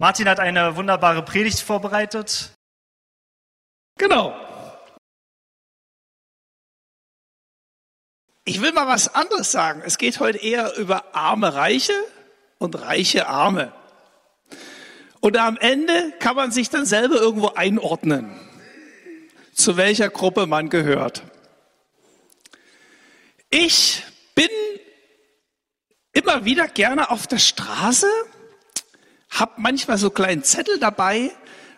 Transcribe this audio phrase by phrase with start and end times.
[0.00, 2.52] Martin hat eine wunderbare Predigt vorbereitet.
[3.98, 4.34] Genau.
[8.46, 9.82] Ich will mal was anderes sagen.
[9.84, 11.92] Es geht heute eher über arme Reiche
[12.56, 13.74] und reiche Arme.
[15.20, 18.34] Und am Ende kann man sich dann selber irgendwo einordnen,
[19.52, 21.24] zu welcher Gruppe man gehört.
[23.50, 24.02] Ich
[24.34, 24.48] bin
[26.14, 28.08] immer wieder gerne auf der Straße,
[29.30, 31.30] habe manchmal so kleinen Zettel dabei,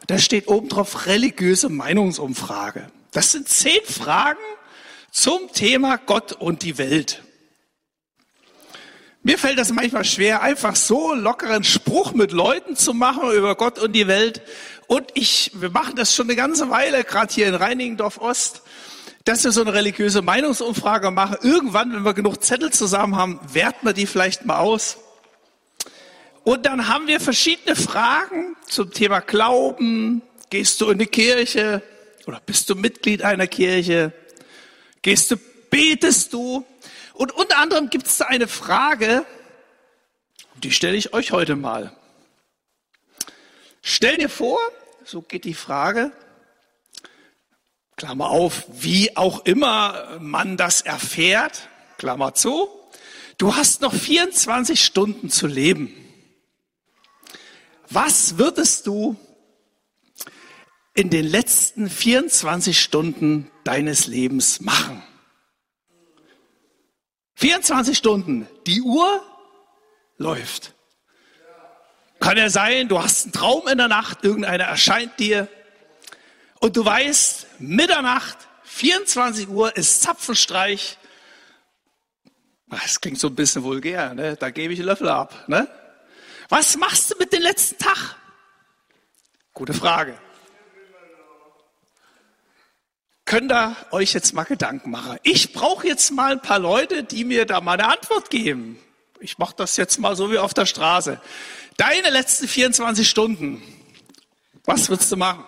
[0.06, 2.90] da steht oben drauf religiöse Meinungsumfrage.
[3.12, 4.40] Das sind zehn Fragen
[5.10, 7.22] zum Thema Gott und die Welt.
[9.24, 13.78] Mir fällt das manchmal schwer, einfach so lockeren Spruch mit Leuten zu machen über Gott
[13.78, 14.42] und die Welt.
[14.88, 18.62] Und ich, wir machen das schon eine ganze Weile, gerade hier in Reinigendorf Ost,
[19.24, 21.36] dass wir so eine religiöse Meinungsumfrage machen.
[21.42, 24.98] Irgendwann, wenn wir genug Zettel zusammen haben, werten wir die vielleicht mal aus.
[26.44, 30.22] Und dann haben wir verschiedene Fragen zum Thema Glauben.
[30.50, 31.82] Gehst du in die Kirche
[32.26, 34.12] oder bist du Mitglied einer Kirche?
[35.02, 35.36] Gehst du,
[35.70, 36.64] betest du?
[37.14, 39.24] Und unter anderem gibt es da eine Frage,
[40.62, 41.96] die stelle ich euch heute mal.
[43.82, 44.58] Stell dir vor,
[45.04, 46.12] so geht die Frage,
[47.96, 52.68] Klammer auf, wie auch immer man das erfährt, Klammer zu,
[53.38, 56.01] du hast noch 24 Stunden zu leben.
[57.94, 59.16] Was würdest du
[60.94, 65.02] in den letzten 24 Stunden deines Lebens machen?
[67.34, 69.22] 24 Stunden, die Uhr
[70.16, 70.74] läuft.
[72.18, 75.48] Kann ja sein, du hast einen Traum in der Nacht, irgendeiner erscheint dir
[76.60, 80.96] und du weißt, Mitternacht, 24 Uhr ist Zapfenstreich.
[82.70, 84.36] Das klingt so ein bisschen vulgär, ne?
[84.36, 85.44] da gebe ich einen Löffel ab.
[85.46, 85.68] Ne?
[86.52, 88.14] Was machst du mit dem letzten Tag?
[89.54, 90.18] Gute Frage.
[93.24, 95.18] könnt ihr euch jetzt mal Gedanken machen.
[95.22, 98.78] Ich brauche jetzt mal ein paar Leute, die mir da mal eine Antwort geben.
[99.18, 101.22] Ich mache das jetzt mal so wie auf der Straße.
[101.78, 103.62] Deine letzten 24 Stunden,
[104.66, 105.46] was würdest du machen?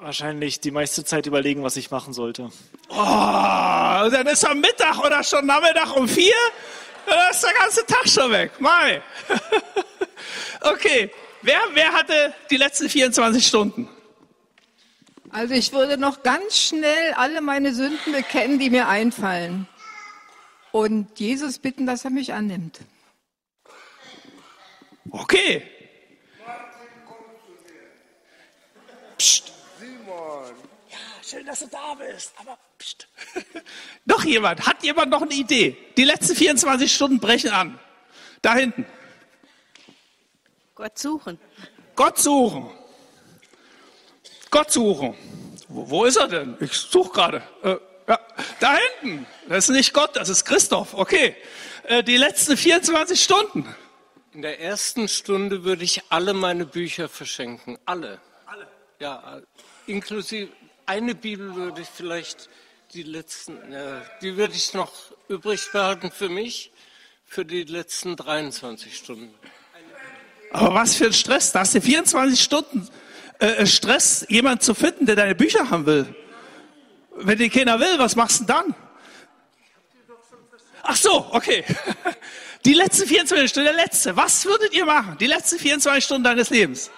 [0.00, 2.50] Wahrscheinlich die meiste Zeit überlegen, was ich machen sollte.
[2.88, 6.34] Oh, dann ist am Mittag oder schon Nachmittag um vier,
[7.06, 8.52] dann ist der ganze Tag schon weg.
[8.60, 9.02] Mai.
[10.62, 11.10] okay,
[11.42, 13.88] wer, wer hatte die letzten 24 Stunden?
[15.30, 19.66] Also ich würde noch ganz schnell alle meine Sünden bekennen, die mir einfallen.
[20.72, 22.80] Und Jesus bitten, dass er mich annimmt.
[25.10, 25.62] Okay.
[29.18, 29.51] Psst.
[31.32, 32.34] Schön, dass du da bist.
[32.36, 33.08] Aber psst.
[34.04, 34.66] noch jemand?
[34.66, 35.78] Hat jemand noch eine Idee?
[35.96, 37.78] Die letzten 24 Stunden brechen an.
[38.42, 38.84] Da hinten.
[40.74, 41.38] Gott suchen.
[41.96, 42.70] Gott suchen.
[44.50, 45.16] Gott suchen.
[45.68, 46.54] Wo, wo ist er denn?
[46.60, 47.42] Ich suche gerade.
[47.62, 47.76] Äh,
[48.08, 48.20] ja,
[48.60, 49.26] da hinten.
[49.48, 50.92] Das ist nicht Gott, das ist Christoph.
[50.92, 51.34] Okay.
[51.84, 53.74] Äh, die letzten 24 Stunden.
[54.34, 57.78] In der ersten Stunde würde ich alle meine Bücher verschenken.
[57.86, 58.20] Alle.
[58.44, 58.68] Alle.
[58.98, 59.40] Ja,
[59.86, 60.52] inklusive
[60.86, 62.48] eine Bibel würde ich vielleicht
[62.94, 64.92] die letzten, äh, die würde ich noch
[65.28, 66.72] übrig behalten für mich,
[67.24, 69.34] für die letzten 23 Stunden.
[70.50, 71.52] Aber was für ein Stress.
[71.52, 72.88] Da hast du 24 Stunden
[73.38, 76.14] äh, Stress, jemand zu finden, der deine Bücher haben will.
[77.16, 78.74] Wenn die keiner will, was machst du dann?
[80.82, 81.64] Ach so, okay.
[82.64, 84.16] Die letzten 24 Stunden, der letzte.
[84.16, 85.16] Was würdet ihr machen?
[85.18, 86.90] Die letzten 24 Stunden deines Lebens?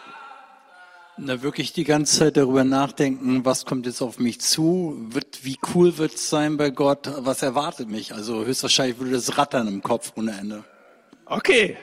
[1.16, 4.96] Na, wirklich die ganze Zeit darüber nachdenken, was kommt jetzt auf mich zu?
[5.10, 7.08] Wird, wie cool wird es sein bei Gott?
[7.18, 8.12] Was erwartet mich?
[8.12, 10.64] Also höchstwahrscheinlich würde das rattern im Kopf ohne Ende.
[11.26, 11.76] Okay.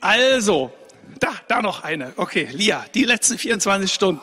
[0.00, 0.70] Also,
[1.18, 2.12] da, da noch eine.
[2.16, 4.20] Okay, Lia, die letzten 24 Stunden.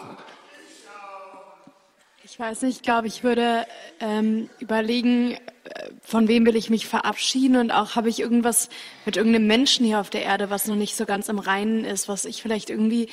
[2.40, 3.66] Ich weiß nicht, ich glaube, ich würde
[4.00, 8.70] ähm, überlegen, äh, von wem will ich mich verabschieden und auch habe ich irgendwas
[9.06, 12.08] mit irgendeinem Menschen hier auf der Erde, was noch nicht so ganz im Reinen ist,
[12.08, 13.10] was ich vielleicht irgendwie,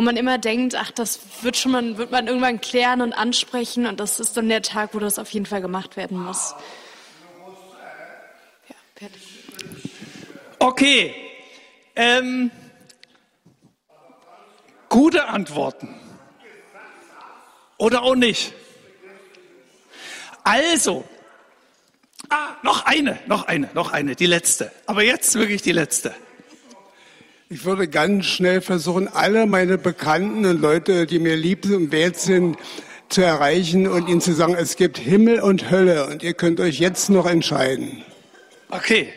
[0.00, 3.84] wo man immer denkt, ach, das wird schon mal, wird man irgendwann klären und ansprechen
[3.84, 6.54] und das ist dann der Tag, wo das auf jeden Fall gemacht werden muss.
[8.98, 9.08] Ja.
[10.58, 11.14] Okay.
[11.94, 12.50] Ähm,
[14.88, 15.94] gute Antworten.
[17.76, 18.54] Oder auch nicht.
[20.44, 21.06] Also,
[22.30, 24.72] ah, noch eine, noch eine, noch eine, die letzte.
[24.86, 26.14] Aber jetzt wirklich die letzte.
[27.52, 32.16] Ich würde ganz schnell versuchen, alle meine Bekannten und Leute, die mir lieb und wert
[32.16, 32.56] sind,
[33.08, 36.78] zu erreichen und ihnen zu sagen, es gibt Himmel und Hölle und ihr könnt euch
[36.78, 38.04] jetzt noch entscheiden.
[38.68, 39.12] Okay.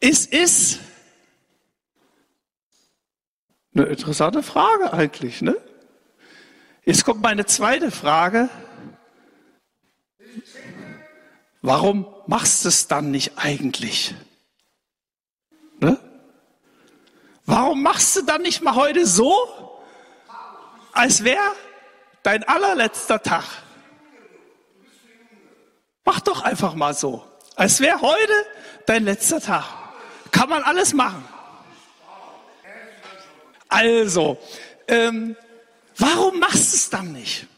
[0.00, 0.78] Es ist
[3.74, 5.54] eine interessante Frage eigentlich, ne?
[6.86, 8.48] Jetzt kommt meine zweite Frage.
[11.60, 14.14] Warum machst du es dann nicht eigentlich?
[15.82, 15.98] Ne?
[17.54, 19.78] Warum machst du dann nicht mal heute so,
[20.92, 21.52] als wäre
[22.22, 23.44] dein allerletzter Tag?
[26.02, 27.22] Mach doch einfach mal so,
[27.54, 28.32] als wäre heute
[28.86, 29.66] dein letzter Tag.
[30.30, 31.28] Kann man alles machen.
[33.68, 34.38] Also,
[34.88, 35.36] ähm,
[35.98, 37.48] warum machst du es dann nicht?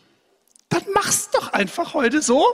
[0.70, 2.44] Dann mach's doch einfach heute so.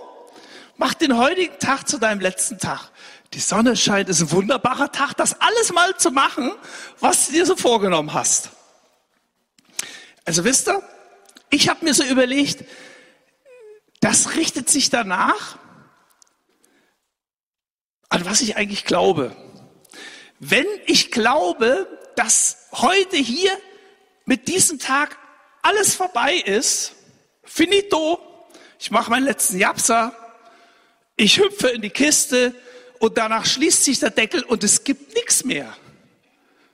[0.76, 2.90] Mach den heutigen Tag zu deinem letzten Tag.
[3.34, 6.52] Die Sonne scheint, ist ein wunderbarer Tag, das alles mal zu machen,
[6.98, 8.50] was du dir so vorgenommen hast.
[10.24, 10.82] Also wisst ihr,
[11.48, 12.64] ich habe mir so überlegt,
[14.00, 15.58] das richtet sich danach,
[18.08, 19.36] an was ich eigentlich glaube.
[20.40, 21.86] Wenn ich glaube,
[22.16, 23.52] dass heute hier
[24.24, 25.16] mit diesem Tag
[25.62, 26.94] alles vorbei ist,
[27.44, 28.18] finito,
[28.80, 30.16] ich mache meinen letzten Japser,
[31.16, 32.54] ich hüpfe in die Kiste
[33.00, 35.74] und danach schließt sich der Deckel und es gibt nichts mehr.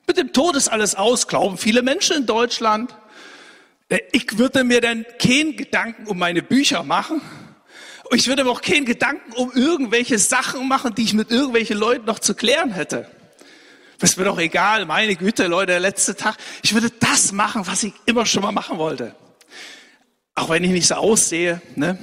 [0.07, 2.95] Mit dem Tod ist alles aus, glauben viele Menschen in Deutschland.
[3.89, 7.23] Äh, ich würde mir dann keinen Gedanken um meine Bücher machen.
[8.13, 12.05] Ich würde mir auch keinen Gedanken um irgendwelche Sachen machen, die ich mit irgendwelchen Leuten
[12.05, 13.09] noch zu klären hätte.
[13.99, 16.37] Das ist mir doch egal, meine Güte, Leute, der letzte Tag.
[16.63, 19.15] Ich würde das machen, was ich immer schon mal machen wollte.
[20.35, 21.99] Auch wenn ich nicht so aussehe, ne?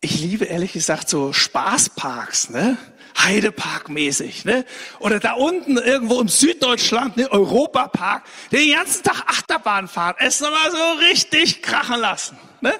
[0.00, 2.78] Ich liebe ehrlich gesagt so Spaßparks, ne?
[3.16, 4.64] Heidepark-mäßig, ne?
[4.98, 7.30] Oder da unten irgendwo im Süddeutschland, ne?
[7.30, 12.72] Europapark, den ganzen Tag Achterbahn fahren, es nochmal so richtig krachen lassen, ne?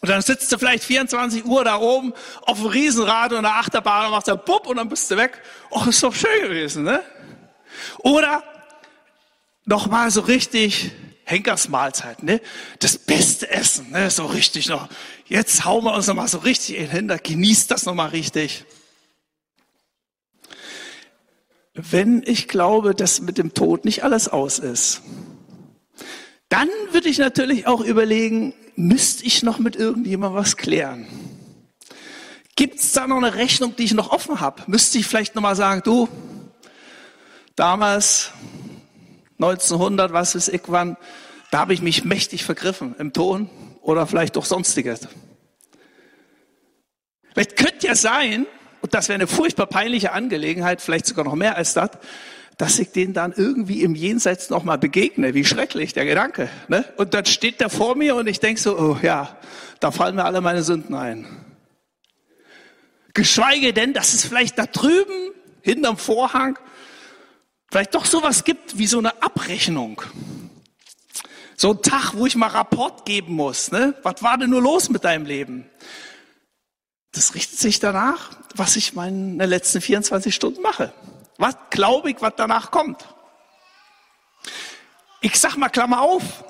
[0.00, 2.12] Und dann sitzt du vielleicht 24 Uhr da oben
[2.42, 5.40] auf dem Riesenrad und der Achterbahn und machst dann bupp und dann bist du weg.
[5.70, 7.02] Och, ist doch schön gewesen, ne?
[7.98, 8.42] Oder
[9.64, 10.92] nochmal so richtig
[11.28, 12.40] Henkersmahlzeit, ne?
[12.78, 14.10] Das beste Essen, ne?
[14.10, 14.88] So richtig noch.
[15.26, 18.64] Jetzt hauen wir uns nochmal so richtig in den Händen, genießt das nochmal richtig.
[21.74, 25.02] Wenn ich glaube, dass mit dem Tod nicht alles aus ist,
[26.48, 31.08] dann würde ich natürlich auch überlegen, müsste ich noch mit irgendjemandem was klären?
[32.54, 34.62] Gibt es da noch eine Rechnung, die ich noch offen habe?
[34.68, 36.08] Müsste ich vielleicht nochmal sagen, du,
[37.56, 38.30] damals
[39.38, 40.96] 1900, was ist ich wann,
[41.50, 43.50] da habe ich mich mächtig vergriffen im Ton
[43.82, 45.08] oder vielleicht doch sonstiges.
[47.34, 48.46] Es könnte ja sein,
[48.80, 51.90] und das wäre eine furchtbar peinliche Angelegenheit, vielleicht sogar noch mehr als das,
[52.56, 55.34] dass ich den dann irgendwie im Jenseits nochmal begegne.
[55.34, 56.48] Wie schrecklich, der Gedanke.
[56.68, 56.84] Ne?
[56.96, 59.36] Und dann steht der vor mir und ich denke so, oh ja,
[59.80, 61.26] da fallen mir alle meine Sünden ein.
[63.12, 66.58] Geschweige denn, dass es vielleicht da drüben, hinterm Vorhang,
[67.70, 70.02] vielleicht doch sowas gibt wie so eine Abrechnung.
[71.56, 73.72] So ein Tag, wo ich mal Rapport geben muss.
[73.72, 73.94] Ne?
[74.02, 75.70] Was war denn nur los mit deinem Leben?
[77.12, 80.92] Das richtet sich danach, was ich meine letzten 24 Stunden mache.
[81.38, 83.02] Was glaube ich, was danach kommt?
[85.22, 86.44] Ich sag mal, Klammer auf.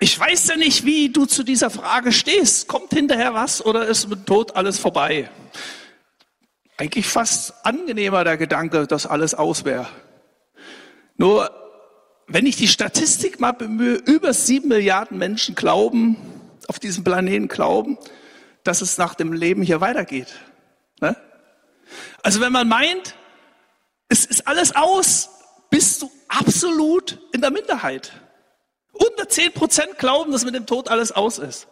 [0.00, 2.68] Ich weiß ja nicht, wie du zu dieser Frage stehst.
[2.68, 5.30] Kommt hinterher was oder ist mit Tod alles vorbei?
[6.76, 9.86] Eigentlich fast angenehmer der Gedanke, dass alles aus wäre.
[11.16, 11.50] Nur,
[12.26, 16.16] wenn ich die Statistik mal bemühe, über sieben Milliarden Menschen glauben,
[16.66, 17.98] auf diesem Planeten glauben,
[18.64, 20.34] dass es nach dem Leben hier weitergeht.
[21.00, 21.16] Ne?
[22.22, 23.14] Also wenn man meint,
[24.08, 25.30] es ist alles aus,
[25.70, 28.12] bist du absolut in der Minderheit.
[28.92, 31.68] Unter 10 Prozent glauben, dass mit dem Tod alles aus ist.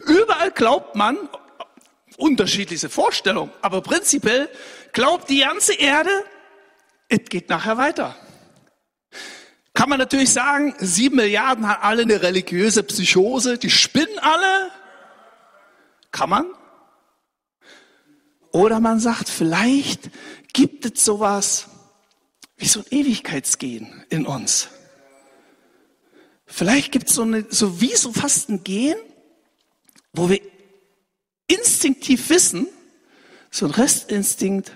[0.00, 1.16] Überall glaubt man,
[2.16, 4.48] unterschiedliche Vorstellungen, aber prinzipiell
[4.92, 6.10] glaubt die ganze Erde,
[7.08, 8.16] es geht nachher weiter.
[9.74, 14.70] Kann man natürlich sagen, sieben Milliarden haben alle eine religiöse Psychose, die spinnen alle.
[16.10, 16.46] Kann man?
[18.52, 20.10] Oder man sagt, vielleicht
[20.52, 21.68] gibt es sowas
[22.58, 24.68] wie so ein Ewigkeitsgehen in uns.
[26.46, 28.98] Vielleicht gibt es so, eine, so wie so fast ein Gehen,
[30.12, 30.40] wo wir
[31.54, 32.66] instinktiv wissen,
[33.50, 34.72] so ein Restinstinkt,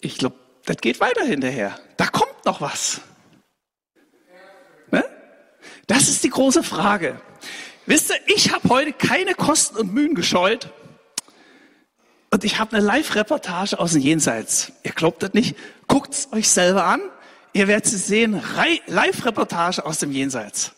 [0.00, 1.78] ich glaube, das geht weiter hinterher.
[1.96, 3.00] Da kommt noch was.
[4.90, 5.04] Ne?
[5.86, 7.20] Das ist die große Frage.
[7.86, 10.70] Wisst ihr, ich habe heute keine Kosten und Mühen gescheut,
[12.32, 14.72] und ich habe eine Live-Reportage aus dem Jenseits.
[14.82, 15.54] Ihr glaubt das nicht?
[15.86, 17.02] Guckt's euch selber an.
[17.52, 18.42] Ihr werdet es sehen.
[18.86, 20.72] Live-Reportage aus dem Jenseits.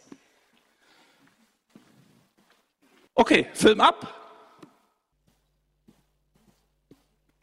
[3.15, 4.24] Okay, Film ab.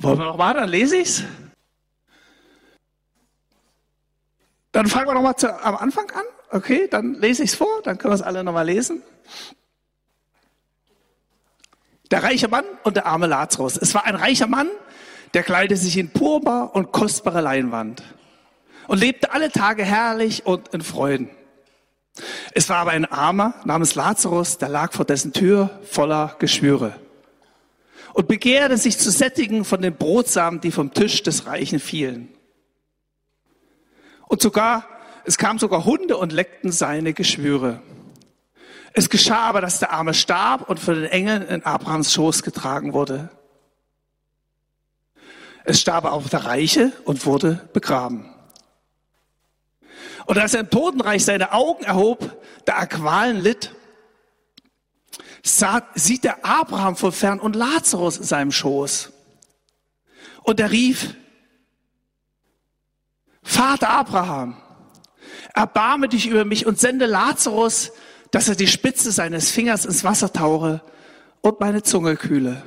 [0.01, 1.23] Wollen wir noch mal, dann lese ich's.
[4.71, 6.23] Dann fangen wir noch mal zu, am Anfang an.
[6.49, 9.03] Okay, dann lese ich's vor, dann können wir es alle noch mal lesen.
[12.09, 13.77] Der reiche Mann und der arme Lazarus.
[13.77, 14.69] Es war ein reicher Mann,
[15.35, 18.01] der kleidete sich in purbar und kostbare Leinwand
[18.87, 21.29] und lebte alle Tage herrlich und in Freuden.
[22.53, 26.95] Es war aber ein Armer namens Lazarus, der lag vor dessen Tür voller Geschwüre
[28.13, 32.29] und begehrte sich zu sättigen von den Brotsamen, die vom Tisch des Reichen fielen.
[34.27, 34.87] Und sogar,
[35.25, 37.81] es kamen sogar Hunde und leckten seine Geschwüre.
[38.93, 42.93] Es geschah aber, dass der Arme starb und von den Engeln in Abrahams Schoß getragen
[42.93, 43.29] wurde.
[45.63, 48.25] Es starb auch der Reiche und wurde begraben.
[50.25, 53.73] Und als er im Totenreich seine Augen erhob, der Aqualen litt,
[55.43, 59.11] sah, sieht er Abraham von fern und Lazarus in seinem Schoß.
[60.43, 61.15] Und er rief,
[63.43, 64.55] Vater Abraham,
[65.53, 67.91] erbarme dich über mich und sende Lazarus,
[68.31, 70.81] dass er die Spitze seines Fingers ins Wasser tauche
[71.41, 72.63] und meine Zunge kühle.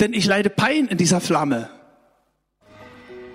[0.00, 1.70] Denn ich leide Pein in dieser Flamme.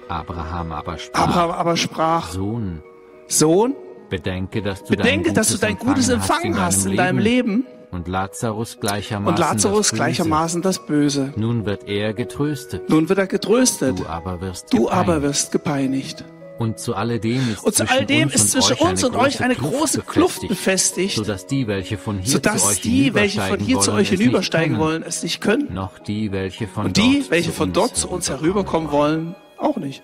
[0.10, 2.84] Abraham aber sprach, Abraham aber sprach, Sohn,
[3.28, 3.76] Sohn,
[4.10, 8.08] bedenke, dass du bedenke, dein dass du dein Gutes empfangen hast in deinem Leben und
[8.08, 9.96] Lazarus gleichermaßen und Lazarus das Böse.
[9.96, 11.34] gleichermaßen das Böse.
[11.36, 15.24] Nun wird er getröstet, Nun wird er getröstet, du aber wirst du aber gepeinigt.
[15.24, 16.26] wirst gepeinigt.
[16.60, 19.04] Und zu alledem ist Und zu zwischen all dem uns ist und zwischen euch uns
[19.04, 23.78] und euch eine große Kluft befestigt, sodass die, welche von hier zu euch hinübersteigen hier
[23.78, 25.74] wollen, es hinübersteigen nicht können, wollen, es nicht können.
[25.74, 30.04] noch die, welche von Und die, welche von dort zu uns herüberkommen wollen, auch nicht.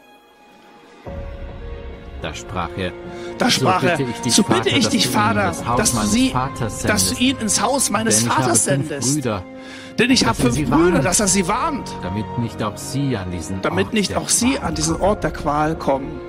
[2.22, 2.92] Da sprach er,
[3.38, 6.34] Da sprach er, bitte ich dich, so bitte Vater, ich dich, Vater, dass du, sie,
[6.86, 9.14] dass du ihn ins Haus meines denn Vaters sendest.
[9.16, 9.44] Brüder,
[9.98, 11.06] Denn ich habe fünf sie Brüder, warnt.
[11.06, 14.28] dass er sie warnt, damit nicht auch sie an diesen damit Ort nicht der auch
[14.30, 16.20] sie Qual an diesen Ort der Qual kommen.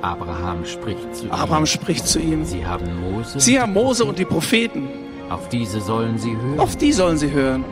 [0.00, 4.18] Abraham spricht zu Abraham ihm, spricht zu ihm, sie haben Mose, sie haben Mose und
[4.18, 4.88] die Propheten,
[5.30, 6.60] auf diese sollen sie hören.
[6.60, 7.64] auf die sollen sie hören.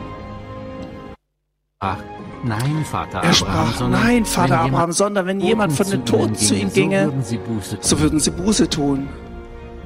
[1.79, 1.97] Ach,
[2.43, 5.89] nein, Vater Er Abraham, sprach, sondern nein, Vater wenn Abraham, jemand sondern wenn jemand von
[5.89, 7.79] den Toten zu ihm ginge, so würden sie Buße tun.
[7.81, 9.09] so würden sie Buße tun.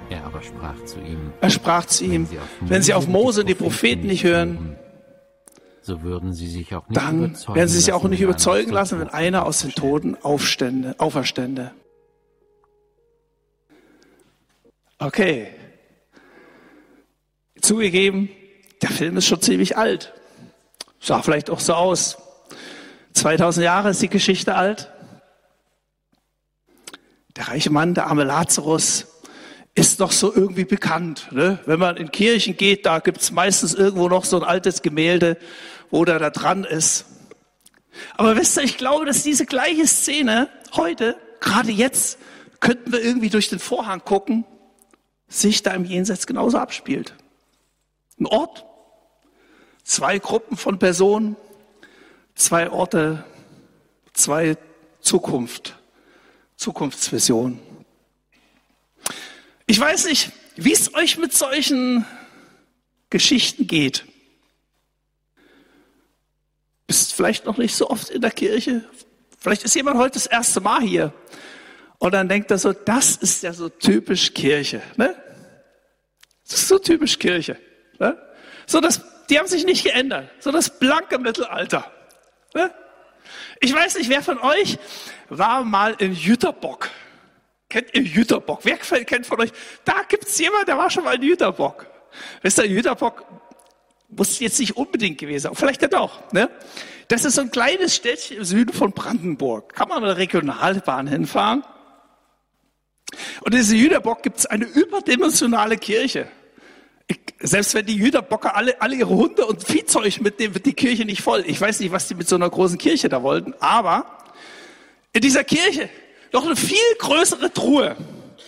[0.09, 2.27] Er aber sprach zu ihm, Er sprach zu ihm,
[2.61, 4.77] wenn sie auf Mose und die Propheten nicht hören,
[5.81, 8.99] so würden sie sich auch nicht dann überzeugen werden sie sich auch nicht überzeugen lassen,
[8.99, 9.71] wenn einer aus den.
[9.71, 11.71] Toten aufstände, auferstände.
[14.99, 15.47] Okay.
[17.61, 18.29] Zugegeben,
[18.81, 20.13] der Film ist schon ziemlich alt.
[20.99, 22.17] Sah vielleicht auch so aus.
[23.17, 24.91] 2000 Jahre ist die Geschichte alt.
[27.35, 29.07] Der reiche Mann, der arme Lazarus,
[29.73, 31.27] ist noch so irgendwie bekannt.
[31.31, 31.59] Ne?
[31.65, 35.37] Wenn man in Kirchen geht, da gibt's meistens irgendwo noch so ein altes Gemälde,
[35.89, 37.05] wo der da dran ist.
[38.15, 42.19] Aber wisst ihr, ich glaube, dass diese gleiche Szene heute, gerade jetzt,
[42.59, 44.45] könnten wir irgendwie durch den Vorhang gucken,
[45.27, 47.15] sich da im Jenseits genauso abspielt.
[48.19, 48.65] Ein Ort,
[49.83, 51.35] zwei Gruppen von Personen,
[52.37, 53.25] zwei Orte,
[54.13, 54.57] zwei
[55.01, 55.75] Zukunft,
[56.55, 57.59] Zukunftsvisionen.
[59.65, 62.05] Ich weiß nicht, wie es euch mit solchen
[63.09, 64.05] Geschichten geht.
[66.85, 68.85] Bist vielleicht noch nicht so oft in der Kirche.
[69.37, 71.13] Vielleicht ist jemand heute das erste Mal hier.
[71.99, 74.81] Und dann denkt er so, das ist ja so typisch Kirche.
[74.95, 75.15] Ne?
[76.47, 77.59] Das ist so typisch Kirche.
[77.99, 78.17] Ne?
[78.67, 80.29] So das, die haben sich nicht geändert.
[80.39, 81.91] So das blanke Mittelalter.
[82.57, 82.71] Ne?
[83.59, 84.79] Ich weiß nicht, wer von euch
[85.29, 86.89] war mal in Jüterbock.
[87.69, 88.61] Kennt ihr Jüterbock?
[88.63, 89.51] Wer kennt von euch?
[89.85, 91.85] Da gibt's jemand, der war schon mal in Jüterbock.
[92.41, 93.25] Wisst ihr, Jüterbock
[94.09, 96.31] muss jetzt nicht unbedingt gewesen sein, vielleicht ja doch.
[96.31, 96.49] Ne?
[97.09, 99.75] Das ist so ein kleines Städtchen im Süden von Brandenburg.
[99.75, 101.63] Kann man mit der Regionalbahn hinfahren.
[103.41, 106.27] Und in Jüterbock gibt's eine überdimensionale Kirche.
[107.39, 111.21] Selbst wenn die Jüterbocker alle, alle ihre Hunde und Viehzeug mitnehmen, wird die Kirche nicht
[111.21, 111.43] voll.
[111.45, 114.23] Ich weiß nicht, was die mit so einer großen Kirche da wollten, aber
[115.13, 115.89] in dieser Kirche
[116.33, 117.95] noch eine viel größere Truhe.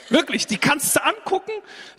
[0.09, 1.51] Wirklich, die kannst du angucken.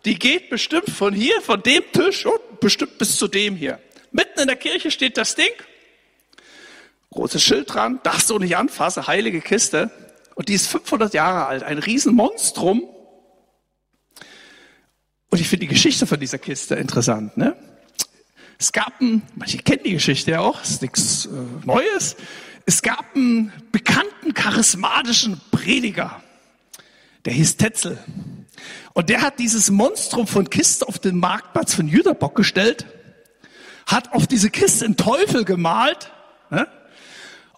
[0.04, 3.78] Die geht bestimmt von hier, von dem Tisch und bestimmt bis zu dem hier.
[4.10, 5.52] Mitten in der Kirche steht das Ding.
[7.10, 9.90] Großes Schild dran, darfst du nicht anfassen, heilige Kiste.
[10.34, 12.88] Und die ist 500 Jahre alt, ein Riesenmonstrum.
[15.30, 17.36] Und ich finde die Geschichte von dieser Kiste interessant.
[17.36, 17.56] Ne?
[18.58, 21.30] Es gab einen, manche kennen die Geschichte ja auch, ist nichts äh,
[21.64, 22.16] Neues.
[22.66, 26.20] Es gab einen bekannten, charismatischen Prediger,
[27.24, 27.98] der hieß Tetzel.
[28.92, 32.86] Und der hat dieses Monstrum von Kiste auf den Marktplatz von Jüterbock gestellt,
[33.86, 36.12] hat auf diese Kiste einen Teufel gemalt
[36.50, 36.68] ne?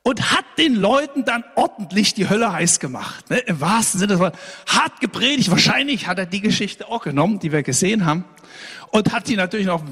[0.02, 3.30] Und hat den Leuten dann ordentlich die Hölle heiß gemacht.
[3.30, 3.38] Ne?
[3.38, 4.40] Im wahrsten Sinne des Wortes.
[4.66, 5.50] Hart gepredigt.
[5.50, 8.24] Wahrscheinlich hat er die Geschichte auch genommen, die wir gesehen haben.
[8.90, 9.82] Und hat die natürlich noch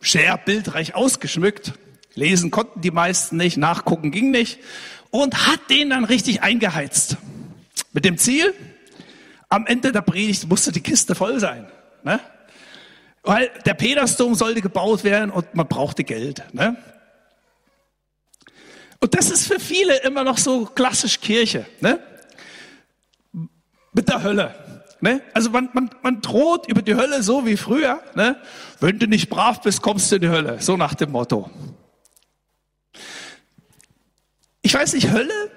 [0.00, 1.72] sehr bildreich ausgeschmückt.
[2.14, 4.58] Lesen konnten die meisten nicht, nachgucken ging nicht.
[5.10, 7.16] Und hat den dann richtig eingeheizt.
[7.92, 8.52] Mit dem Ziel,
[9.48, 11.66] am Ende der Predigt musste die Kiste voll sein.
[12.04, 12.20] Ne?
[13.22, 16.42] Weil der Petersdom sollte gebaut werden und man brauchte Geld.
[16.52, 16.76] Ne?
[19.00, 21.66] Und das ist für viele immer noch so klassisch Kirche.
[21.80, 22.00] Ne?
[23.92, 24.54] Mit der Hölle.
[25.00, 25.22] Ne?
[25.34, 28.02] Also man, man, man droht über die Hölle so wie früher.
[28.14, 28.40] Ne?
[28.80, 30.60] Wenn du nicht brav bist, kommst du in die Hölle.
[30.60, 31.50] So nach dem Motto.
[34.62, 35.50] Ich weiß nicht, Hölle,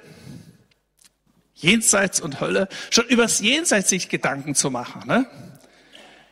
[1.56, 5.26] Jenseits und Hölle, schon übers Jenseits sich Gedanken zu machen, ne?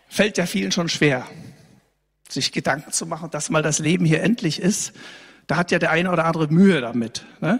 [0.07, 1.27] fällt ja vielen schon schwer,
[2.29, 4.93] sich Gedanken zu machen, dass mal das Leben hier endlich ist.
[5.47, 7.25] Da hat ja der eine oder andere Mühe damit.
[7.39, 7.59] Ne?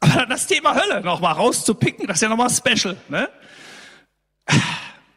[0.00, 2.96] Aber das Thema Hölle nochmal rauszupicken, das ist ja nochmal special.
[3.08, 3.28] Ne?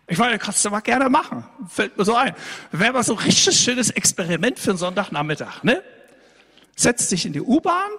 [0.08, 1.46] Ich meine, kannst du mal gerne machen.
[1.70, 2.36] Fällt mir so ein.
[2.72, 5.64] Wäre mal so ein richtig schönes Experiment für einen Sonntagnachmittag.
[5.64, 5.82] Ne?
[6.76, 7.92] Setzt dich in die U-Bahn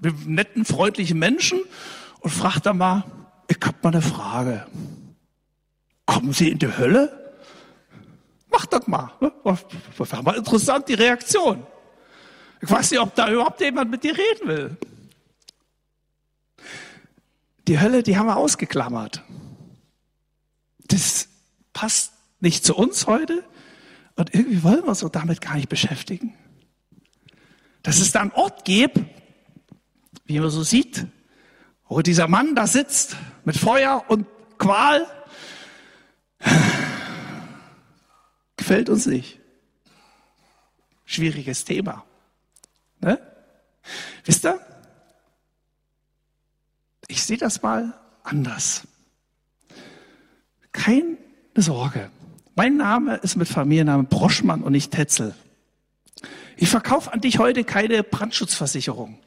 [0.00, 1.60] mit netten, freundlichen Menschen
[2.20, 3.04] und fragt dann mal,
[3.48, 4.66] ich hab mal eine Frage.
[6.04, 7.34] Kommen Sie in die Hölle?
[8.50, 9.12] Mach das mal.
[9.20, 9.32] Ne?
[9.42, 11.66] War mal interessant, die Reaktion.
[12.64, 14.76] Ich weiß nicht, ob da überhaupt jemand mit dir reden will.
[17.68, 19.22] Die Hölle, die haben wir ausgeklammert.
[20.88, 21.28] Das
[21.74, 23.44] passt nicht zu uns heute
[24.16, 26.34] und irgendwie wollen wir uns so damit gar nicht beschäftigen.
[27.82, 28.98] Dass es da einen Ort gibt,
[30.24, 31.06] wie man so sieht,
[31.86, 35.06] wo dieser Mann da sitzt mit Feuer und Qual,
[38.56, 39.38] gefällt uns nicht.
[41.04, 42.06] Schwieriges Thema.
[43.04, 43.20] Ne?
[44.24, 44.58] Wisst ihr?
[47.06, 47.92] Ich sehe das mal
[48.22, 48.88] anders.
[50.72, 51.18] Keine
[51.54, 52.10] Sorge.
[52.54, 55.34] Mein Name ist mit Familiennamen Broschmann und nicht Tetzel.
[56.56, 59.18] Ich verkaufe an dich heute keine Brandschutzversicherung.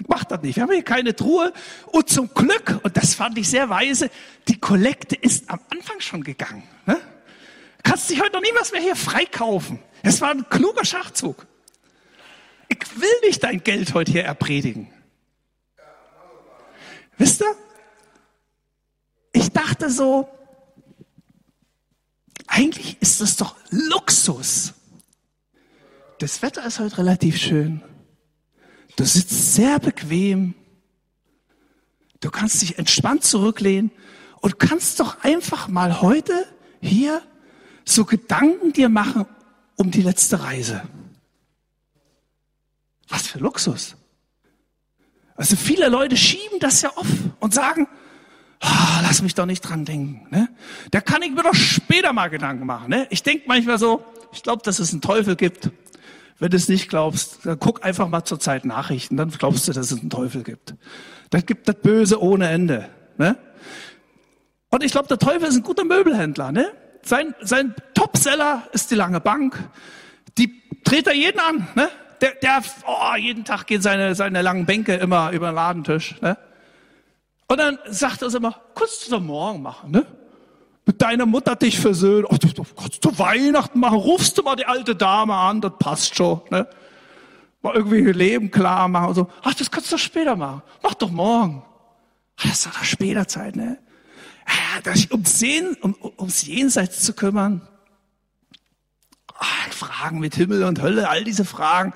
[0.00, 0.56] Ich mach das nicht.
[0.56, 1.52] Wir haben hier keine Truhe.
[1.86, 4.10] Und zum Glück, und das fand ich sehr weise,
[4.46, 6.62] die Kollekte ist am Anfang schon gegangen.
[7.82, 9.80] Kannst dich heute noch niemals mehr hier freikaufen.
[10.02, 11.47] Es war ein kluger Schachzug.
[12.80, 14.90] Ich will nicht dein Geld heute hier erpredigen.
[17.16, 17.54] Wisst ihr?
[19.32, 20.28] Ich dachte so,
[22.46, 24.74] eigentlich ist das doch Luxus.
[26.18, 27.82] Das Wetter ist heute relativ schön.
[28.96, 30.54] Du sitzt sehr bequem.
[32.20, 33.92] Du kannst dich entspannt zurücklehnen
[34.40, 36.46] und kannst doch einfach mal heute
[36.80, 37.22] hier
[37.84, 39.26] so Gedanken dir machen
[39.76, 40.82] um die letzte Reise.
[43.08, 43.96] Was für Luxus.
[45.36, 47.06] Also viele Leute schieben das ja auf
[47.40, 47.86] und sagen,
[48.62, 50.26] oh, lass mich doch nicht dran denken.
[50.30, 50.48] Ne?
[50.90, 52.90] Da kann ich mir doch später mal Gedanken machen.
[52.90, 53.06] Ne?
[53.10, 55.70] Ich denke manchmal so, ich glaube, dass es einen Teufel gibt.
[56.40, 59.72] Wenn du es nicht glaubst, dann guck einfach mal zur Zeit Nachrichten, dann glaubst du,
[59.72, 60.74] dass es einen Teufel gibt.
[61.30, 62.88] Das gibt das Böse ohne Ende.
[63.16, 63.36] Ne?
[64.70, 66.52] Und ich glaube, der Teufel ist ein guter Möbelhändler.
[66.52, 66.70] Ne?
[67.02, 69.56] Sein, sein Topseller ist die lange Bank.
[70.36, 71.68] Die dreht er jeden an.
[71.74, 71.88] Ne?
[72.20, 76.20] Der, der oh, jeden Tag gehen seine, seine langen Bänke immer über den Ladentisch.
[76.20, 76.36] Ne?
[77.46, 80.06] Und dann sagt er immer, kannst du doch morgen machen, ne?
[80.84, 82.24] Mit deiner Mutter dich versöhnen.
[82.28, 85.72] Oh, du, du kannst du Weihnachten machen, rufst du mal die alte Dame an, das
[85.78, 86.66] passt schon, ne?
[87.60, 89.30] Mal irgendwie Leben klar machen und so.
[89.42, 90.62] Ach, das kannst du doch später machen.
[90.82, 91.62] Mach doch morgen.
[92.36, 93.78] Ach, das ist doch später Zeit, ne?
[94.46, 97.66] Ja, das, ums, Sehen, um, ums Jenseits zu kümmern,
[99.38, 101.94] Ach, Fragen mit Himmel und Hölle, all diese Fragen.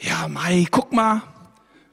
[0.00, 1.22] Ja, Mai, guck mal,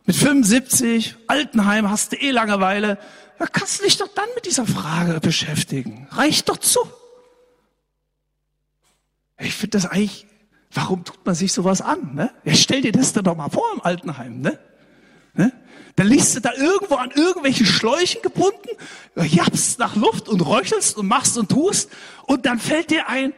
[0.05, 2.97] mit 75, Altenheim, hast du eh Langeweile.
[3.37, 6.07] Da kannst du dich doch dann mit dieser Frage beschäftigen.
[6.11, 6.79] Reicht doch zu.
[9.37, 10.25] Ich finde das eigentlich,
[10.71, 12.15] warum tut man sich sowas an?
[12.15, 12.31] Ne?
[12.43, 14.41] Ja, stell dir das dann doch mal vor im Altenheim.
[14.41, 14.59] Ne?
[15.33, 15.53] Ne?
[15.95, 18.69] Dann liegst du da irgendwo an irgendwelchen Schläuchen gebunden,
[19.15, 21.89] japst nach Luft und röchelst und machst und tust
[22.25, 23.33] und dann fällt dir ein,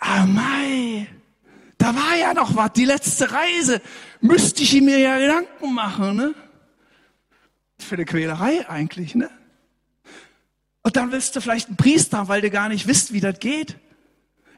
[0.00, 1.06] ah mei,
[1.78, 3.80] da war ja noch was, die letzte Reise.
[4.20, 6.34] Müsste ich mir ja Gedanken machen, ne?
[7.78, 9.30] Für eine Quälerei eigentlich, ne?
[10.82, 13.76] Und dann willst du vielleicht einen Priester, weil du gar nicht wisst, wie das geht.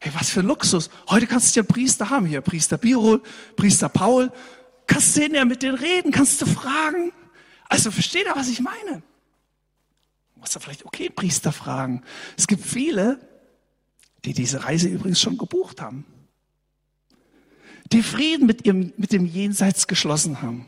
[0.01, 0.91] Hey, was für ein Luxus.
[1.09, 2.27] Heute kannst du ja einen Priester haben.
[2.27, 3.23] Hier, Priester Birol,
[3.57, 4.33] Priester Paul.
[4.87, 7.13] Kannst du ja mit denen reden, kannst du fragen.
[7.69, 9.03] Also versteht ihr, was ich meine?
[10.35, 12.03] Du musst du vielleicht, okay, Priester fragen.
[12.37, 13.21] Es gibt viele,
[14.25, 16.05] die diese Reise übrigens schon gebucht haben.
[17.93, 20.67] Die Frieden mit, ihrem, mit dem Jenseits geschlossen haben.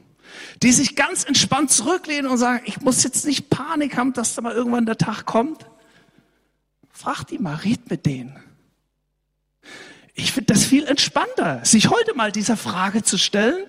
[0.63, 4.43] die sich ganz entspannt zurücklehnen und sagen, ich muss jetzt nicht Panik haben, dass da
[4.43, 5.67] mal irgendwann der Tag kommt.
[6.91, 8.37] Frag die mal, red mit denen.
[10.15, 13.67] Ich finde das viel entspannter, sich heute mal dieser Frage zu stellen.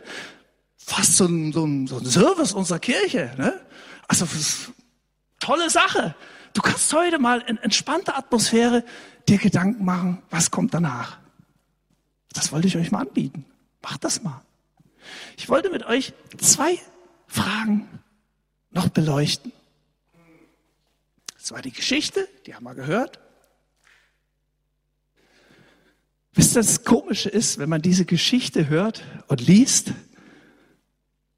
[0.77, 3.33] Fast so ein, so ein, so ein Service unserer Kirche.
[3.37, 3.59] Ne?
[4.07, 4.27] Also
[5.39, 6.15] tolle Sache.
[6.55, 8.85] Du kannst heute mal in entspannter Atmosphäre
[9.27, 11.19] dir Gedanken machen, was kommt danach.
[12.31, 13.45] Das wollte ich euch mal anbieten.
[13.83, 14.41] Macht das mal.
[15.35, 16.79] Ich wollte mit euch zwei
[17.27, 17.87] Fragen
[18.71, 19.51] noch beleuchten.
[21.37, 23.19] Das war die Geschichte, die haben wir gehört.
[26.33, 29.91] Wisst ihr, das Komische ist, wenn man diese Geschichte hört und liest,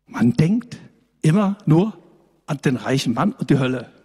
[0.06, 0.78] man denkt
[1.24, 1.98] immer nur
[2.46, 3.97] an den reichen Mann und die Hölle.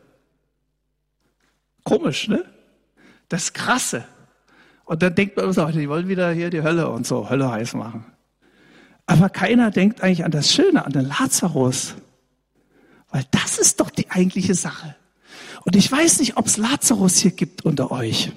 [1.85, 2.45] Komisch, ne?
[3.29, 4.05] Das Krasse.
[4.85, 7.51] Und dann denkt man immer so, die wollen wieder hier die Hölle und so, Hölle
[7.51, 8.05] heiß machen.
[9.07, 11.95] Aber keiner denkt eigentlich an das Schöne, an den Lazarus.
[13.11, 14.97] Weil das ist doch die eigentliche Sache.
[15.65, 18.33] Und ich weiß nicht, ob es Lazarus hier gibt unter euch.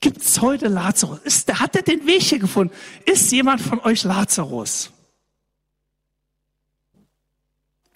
[0.00, 1.20] Gibt es heute Lazarus?
[1.20, 2.74] Ist, hat er den Weg hier gefunden?
[3.06, 4.90] Ist jemand von euch Lazarus?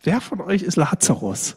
[0.03, 1.57] Wer von euch ist Lazarus?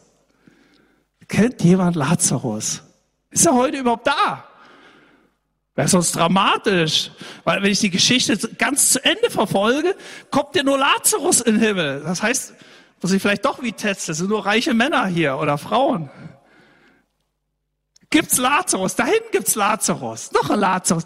[1.30, 2.82] Kennt jemand Lazarus?
[3.30, 4.44] Ist er heute überhaupt da?
[5.74, 7.10] Wäre sonst dramatisch.
[7.44, 9.96] Weil wenn ich die Geschichte ganz zu Ende verfolge,
[10.30, 12.02] kommt ja nur Lazarus in den Himmel.
[12.02, 12.54] Das heißt,
[13.00, 16.10] muss ich vielleicht doch wie testen, das sind nur reiche Männer hier oder Frauen
[18.10, 21.04] gibt's Lazarus, da hinten gibt's Lazarus, noch ein Lazarus.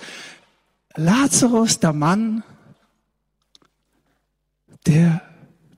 [0.97, 2.43] Lazarus, der Mann,
[4.87, 5.21] der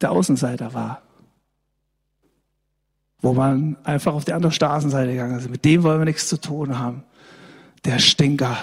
[0.01, 1.03] der Außenseiter war.
[3.21, 5.51] Wo man einfach auf die andere Straßenseite gegangen ist.
[5.51, 7.03] Mit dem wollen wir nichts zu tun haben.
[7.85, 8.57] Der Stinker,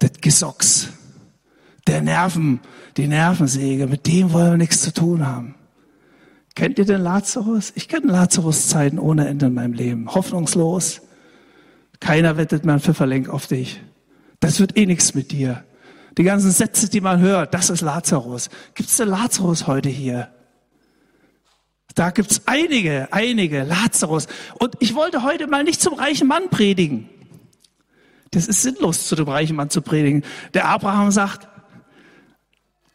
[0.00, 0.88] der Gesocks,
[1.86, 2.60] der Nerven,
[2.96, 5.54] die Nervensäge, mit dem wollen wir nichts zu tun haben.
[6.54, 7.72] Kennt ihr den Lazarus?
[7.74, 10.14] Ich kenne Lazarus-Zeiten ohne Ende in meinem Leben.
[10.14, 11.02] Hoffnungslos,
[12.00, 13.82] keiner wettet mehr ein Pfifferlenk auf dich.
[14.40, 15.64] Das wird eh nichts mit dir.
[16.16, 18.50] Die ganzen Sätze, die man hört, das ist Lazarus.
[18.74, 20.28] Gibt es den Lazarus heute hier?
[21.94, 24.26] Da gibt's einige, einige Lazarus.
[24.58, 27.08] Und ich wollte heute mal nicht zum reichen Mann predigen.
[28.32, 30.24] Das ist sinnlos, zu dem reichen Mann zu predigen.
[30.54, 31.48] Der Abraham sagt,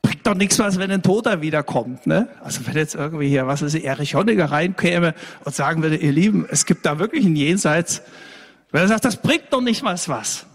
[0.02, 2.08] bringt doch nichts was, wenn ein Toter wiederkommt.
[2.08, 2.28] Ne?
[2.42, 6.46] Also wenn jetzt irgendwie hier, was ich, Erich Honecker reinkäme und sagen würde, ihr Lieben,
[6.50, 8.02] es gibt da wirklich ein Jenseits,
[8.72, 10.46] wenn er sagt, das bringt doch nicht mal was,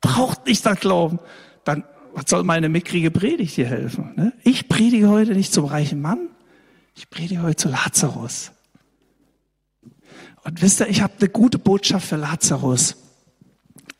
[0.00, 1.18] braucht nicht das Glauben,
[1.64, 4.12] dann was soll meine mickrige Predigt dir helfen?
[4.16, 4.32] Ne?
[4.42, 6.28] Ich predige heute nicht zum reichen Mann,
[6.96, 8.52] ich predige heute zu Lazarus.
[10.44, 12.96] Und wisst ihr, ich habe eine gute Botschaft für Lazarus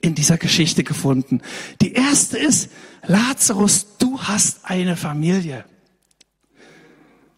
[0.00, 1.42] in dieser Geschichte gefunden.
[1.82, 2.70] Die erste ist,
[3.06, 5.64] Lazarus, du hast eine Familie.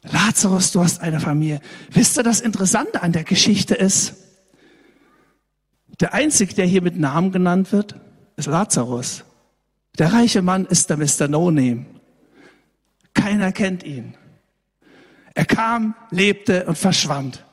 [0.03, 1.61] Lazarus, du hast eine Familie.
[1.91, 4.15] Wisst ihr, das Interessante an der Geschichte ist,
[6.01, 7.97] der Einzige, der hier mit Namen genannt wird,
[8.37, 9.25] ist Lazarus.
[9.99, 11.27] Der reiche Mann ist der Mr.
[11.27, 11.87] No-Name.
[13.15, 14.15] Keiner kennt ihn.
[15.39, 17.45] Er kam, lebte und verschwand.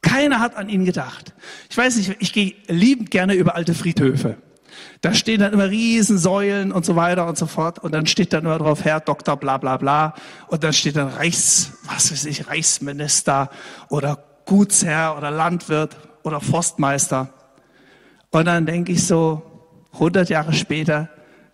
[0.00, 1.34] Keiner hat an ihn gedacht.
[1.68, 4.38] Ich weiß nicht, ich gehe liebend gerne über alte Friedhöfe.
[5.02, 7.80] Da stehen dann immer Riesensäulen und so weiter und so fort.
[7.80, 10.14] Und dann steht dann immer drauf, Herr Doktor, bla bla bla.
[10.46, 13.50] Und dann steht dann Reichs, was weiß ich, Reichsminister
[13.90, 17.28] oder Gutsherr oder Landwirt oder Forstmeister.
[18.30, 19.42] Und dann denke ich so,
[19.92, 21.10] 100 Jahre später,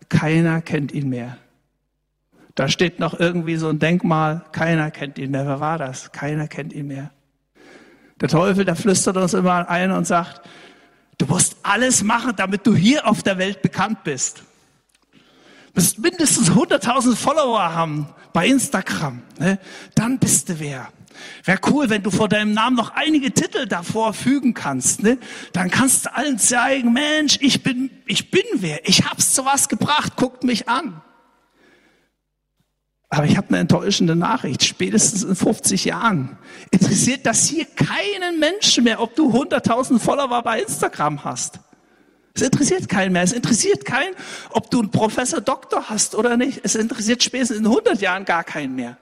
[0.09, 1.37] keiner kennt ihn mehr.
[2.59, 5.47] Da steht noch irgendwie so ein Denkmal, keiner kennt ihn mehr.
[5.47, 6.11] Wer war das?
[6.11, 7.13] Keiner kennt ihn mehr.
[8.21, 10.41] Der Teufel, der flüstert uns immer ein und sagt,
[11.19, 14.43] du musst alles machen, damit du hier auf der Welt bekannt bist.
[15.13, 15.19] Du
[15.77, 19.23] musst mindestens 100.000 Follower haben bei Instagram.
[19.39, 19.61] Ne?
[19.95, 20.89] Dann bist du wer.
[21.45, 25.05] Wäre cool, wenn du vor deinem Namen noch einige Titel davor fügen kannst.
[25.05, 25.19] Ne?
[25.53, 28.89] Dann kannst du allen zeigen, Mensch, ich bin, ich bin wer.
[28.89, 30.17] Ich hab's zu was gebracht.
[30.17, 31.03] Guckt mich an.
[33.11, 34.65] Aber ich habe eine enttäuschende Nachricht.
[34.65, 36.37] Spätestens in 50 Jahren
[36.71, 41.61] interessiert das hier keinen Menschen mehr, ob du 100.000 Follower bei Instagram hast.
[42.35, 43.23] Es interessiert keinen mehr.
[43.23, 44.15] Es interessiert keinen,
[44.51, 46.61] ob du einen Professor Doktor hast oder nicht.
[46.63, 48.99] Es interessiert spätestens in 100 Jahren gar keinen mehr.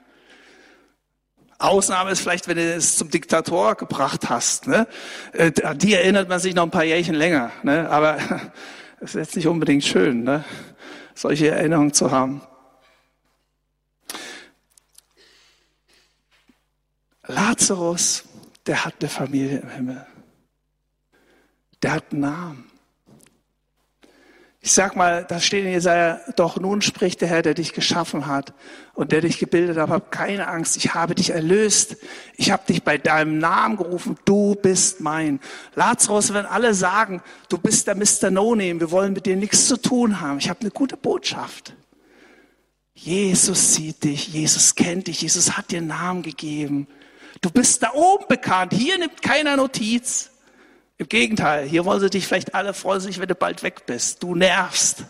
[1.58, 4.68] Ausnahme ist vielleicht, wenn du es zum Diktator gebracht hast.
[4.68, 4.86] Ne?
[5.32, 7.50] Äh, die erinnert man sich noch ein paar Jährchen länger.
[7.62, 7.88] Ne?
[7.90, 8.18] Aber
[9.00, 10.44] es ist jetzt nicht unbedingt schön, ne?
[11.14, 12.42] solche Erinnerungen zu haben.
[17.26, 18.24] Lazarus,
[18.66, 20.06] der hat eine Familie im Himmel.
[21.82, 22.70] Der hat einen Namen.
[24.66, 28.26] Ich sag mal, da steht in Jesaja, doch nun spricht der Herr, der dich geschaffen
[28.26, 28.52] hat
[28.94, 31.96] und der dich gebildet hat, hab keine Angst, ich habe dich erlöst.
[32.36, 35.38] Ich habe dich bei deinem Namen gerufen, du bist mein.
[35.76, 38.32] Lazarus, wenn alle sagen, du bist der Mr.
[38.32, 40.38] No-Name, wir wollen mit dir nichts zu tun haben.
[40.38, 41.72] Ich habe eine gute Botschaft.
[42.92, 46.88] Jesus sieht dich, Jesus kennt dich, Jesus hat dir einen Namen gegeben.
[47.46, 50.32] Du bist da oben bekannt, hier nimmt keiner Notiz.
[50.98, 54.20] Im Gegenteil, hier wollen sie dich vielleicht alle freuen sich, wenn du bald weg bist.
[54.20, 55.04] Du nervst.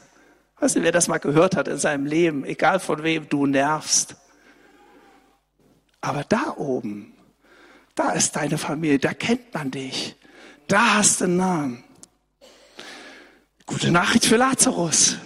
[0.60, 4.16] Weißt du, wer das mal gehört hat in seinem Leben, egal von wem, du nervst.
[6.02, 7.14] Aber da oben,
[7.94, 10.14] da ist deine Familie, da kennt man dich.
[10.68, 11.84] Da hast du einen Namen.
[13.64, 15.16] Gute Nachricht für Lazarus.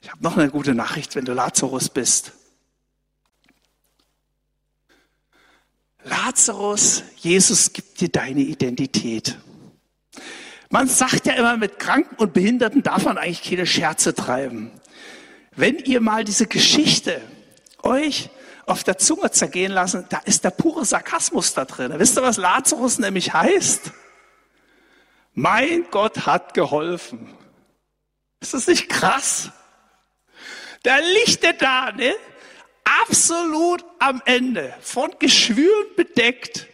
[0.00, 2.34] Ich habe noch eine gute Nachricht, wenn du Lazarus bist.
[6.04, 9.38] Lazarus, Jesus gibt dir deine Identität.
[10.70, 14.70] Man sagt ja immer, mit Kranken und Behinderten darf man eigentlich keine Scherze treiben.
[15.56, 17.20] Wenn ihr mal diese Geschichte
[17.82, 18.30] euch
[18.66, 21.92] auf der Zunge zergehen lassen, da ist der pure Sarkasmus da drin.
[21.96, 23.92] Wisst ihr, was Lazarus nämlich heißt?
[25.34, 27.34] Mein Gott hat geholfen.
[28.40, 29.50] Ist das nicht krass?
[30.82, 32.14] Da liegt er da, ne?
[33.02, 36.66] Absolut am Ende, von Geschwüren bedeckt,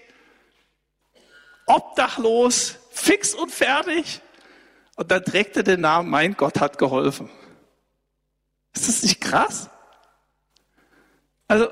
[1.66, 4.20] obdachlos, fix und fertig.
[4.96, 7.31] Und dann trägt er den Namen, mein Gott hat geholfen.
[8.74, 9.68] Ist das nicht krass?
[11.48, 11.68] Also,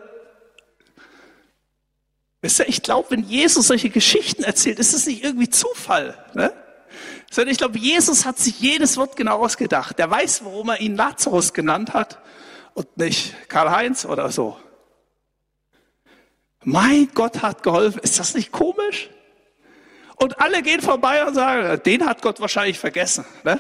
[2.43, 6.19] ich glaube, wenn Jesus solche Geschichten erzählt, ist es nicht irgendwie Zufall.
[6.35, 6.53] Ne?
[7.31, 9.99] Sondern ich glaube, Jesus hat sich jedes Wort genau ausgedacht.
[9.99, 12.19] Der weiß, warum er ihn Lazarus genannt hat
[12.75, 14.57] und nicht Karl-Heinz oder so.
[16.65, 18.01] Mein Gott hat geholfen.
[18.03, 19.11] Ist das nicht komisch?
[20.17, 23.25] Und alle gehen vorbei und sagen, den hat Gott wahrscheinlich vergessen.
[23.43, 23.59] Ne?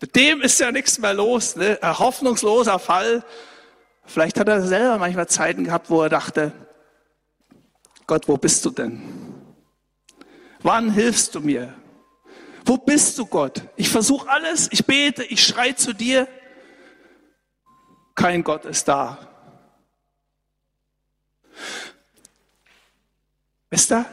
[0.00, 1.56] Mit dem ist ja nichts mehr los.
[1.56, 1.78] Ne?
[1.82, 3.24] Ein hoffnungsloser Fall.
[4.06, 6.52] Vielleicht hat er selber manchmal Zeiten gehabt, wo er dachte,
[8.06, 9.02] Gott, wo bist du denn?
[10.60, 11.74] Wann hilfst du mir?
[12.64, 13.62] Wo bist du, Gott?
[13.76, 16.28] Ich versuche alles, ich bete, ich schreie zu dir
[18.14, 19.18] kein Gott ist da.
[23.70, 24.06] Wisst ihr?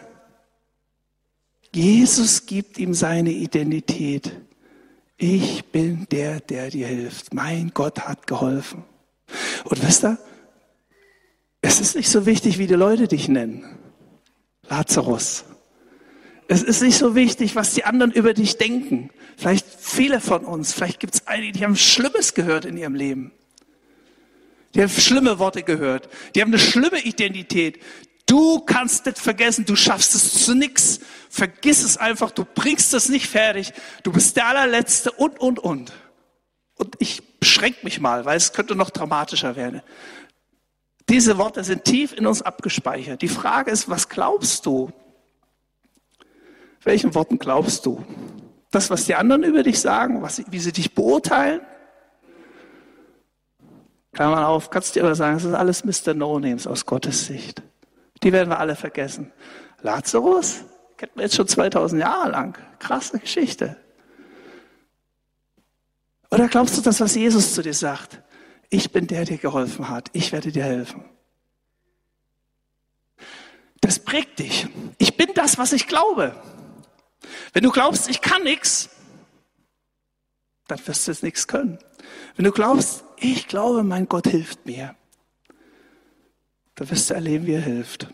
[1.73, 4.31] Jesus gibt ihm seine Identität.
[5.17, 7.33] Ich bin der, der dir hilft.
[7.33, 8.83] Mein Gott hat geholfen.
[9.65, 10.17] Und wisst ihr?
[11.61, 13.77] Es ist nicht so wichtig, wie die Leute dich nennen.
[14.67, 15.45] Lazarus.
[16.47, 19.11] Es ist nicht so wichtig, was die anderen über dich denken.
[19.37, 23.31] Vielleicht viele von uns, vielleicht gibt es einige, die haben Schlimmes gehört in ihrem Leben.
[24.73, 26.09] Die haben schlimme Worte gehört.
[26.35, 27.81] Die haben eine schlimme Identität.
[28.25, 29.65] Du kannst das vergessen.
[29.65, 31.01] Du schaffst es zu nichts.
[31.29, 32.31] Vergiss es einfach.
[32.31, 33.73] Du bringst es nicht fertig.
[34.03, 35.91] Du bist der allerletzte und, und, und.
[36.75, 39.81] Und ich beschränke mich mal, weil es könnte noch dramatischer werden.
[41.09, 43.21] Diese Worte sind tief in uns abgespeichert.
[43.21, 44.91] Die Frage ist, was glaubst du?
[46.83, 48.05] Welchen Worten glaubst du?
[48.71, 51.61] Das, was die anderen über dich sagen, was, wie sie dich beurteilen?
[54.13, 56.13] Klammer auf, kannst du dir aber sagen, das ist alles Mr.
[56.13, 57.61] No-Names aus Gottes Sicht.
[58.23, 59.31] Die werden wir alle vergessen.
[59.81, 60.65] Lazarus
[60.97, 62.57] kennt man jetzt schon 2000 Jahre lang.
[62.79, 63.77] Krasse Geschichte.
[66.29, 68.21] Oder glaubst du das, was Jesus zu dir sagt?
[68.69, 70.09] Ich bin der, der geholfen hat.
[70.13, 71.03] Ich werde dir helfen.
[73.81, 74.67] Das prägt dich.
[74.97, 76.35] Ich bin das, was ich glaube.
[77.53, 78.89] Wenn du glaubst, ich kann nichts,
[80.67, 81.79] dann wirst du es nichts können.
[82.35, 84.95] Wenn du glaubst, ich glaube, mein Gott hilft mir,
[86.75, 88.07] dann wirst du erleben, wie er hilft.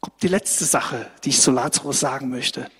[0.00, 2.70] Kommt die letzte Sache, die ich zu Lazarus sagen möchte.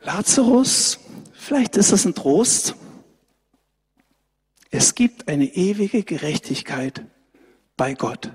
[0.00, 0.98] Lazarus,
[1.32, 2.74] vielleicht ist es ein Trost.
[4.70, 7.04] Es gibt eine ewige Gerechtigkeit
[7.76, 8.32] bei Gott.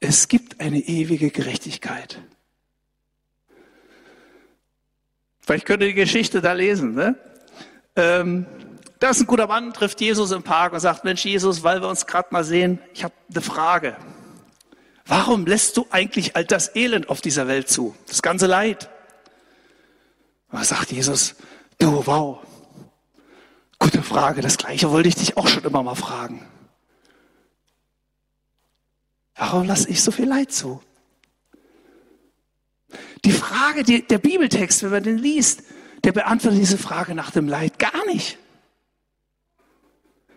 [0.00, 2.22] Es gibt eine ewige Gerechtigkeit.
[5.48, 6.94] Vielleicht könnt ihr die Geschichte da lesen.
[6.94, 7.14] Ne?
[7.96, 8.44] Ähm,
[8.98, 11.88] da ist ein guter Mann, trifft Jesus im Park und sagt, Mensch Jesus, weil wir
[11.88, 13.96] uns gerade mal sehen, ich habe eine Frage.
[15.06, 17.96] Warum lässt du eigentlich all das Elend auf dieser Welt zu?
[18.08, 18.90] Das ganze Leid.
[20.50, 21.34] Und sagt Jesus,
[21.78, 22.40] du, wow,
[23.78, 26.46] gute Frage, das gleiche wollte ich dich auch schon immer mal fragen.
[29.34, 30.82] Warum lasse ich so viel Leid zu?
[33.24, 35.62] Die Frage, die, der Bibeltext, wenn man den liest,
[36.04, 38.38] der beantwortet diese Frage nach dem Leid gar nicht.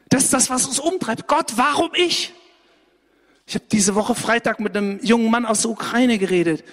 [0.10, 1.28] Das ist das, was uns umtreibt.
[1.28, 2.34] Gott, warum ich?
[3.46, 6.64] Ich habe diese Woche Freitag mit einem jungen Mann aus der Ukraine geredet.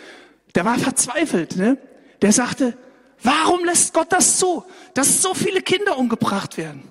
[0.55, 1.57] Der war verzweifelt.
[1.57, 1.79] Ne?
[2.23, 2.77] der sagte,
[3.23, 6.91] warum lässt Gott das zu, dass so viele Kinder umgebracht werden?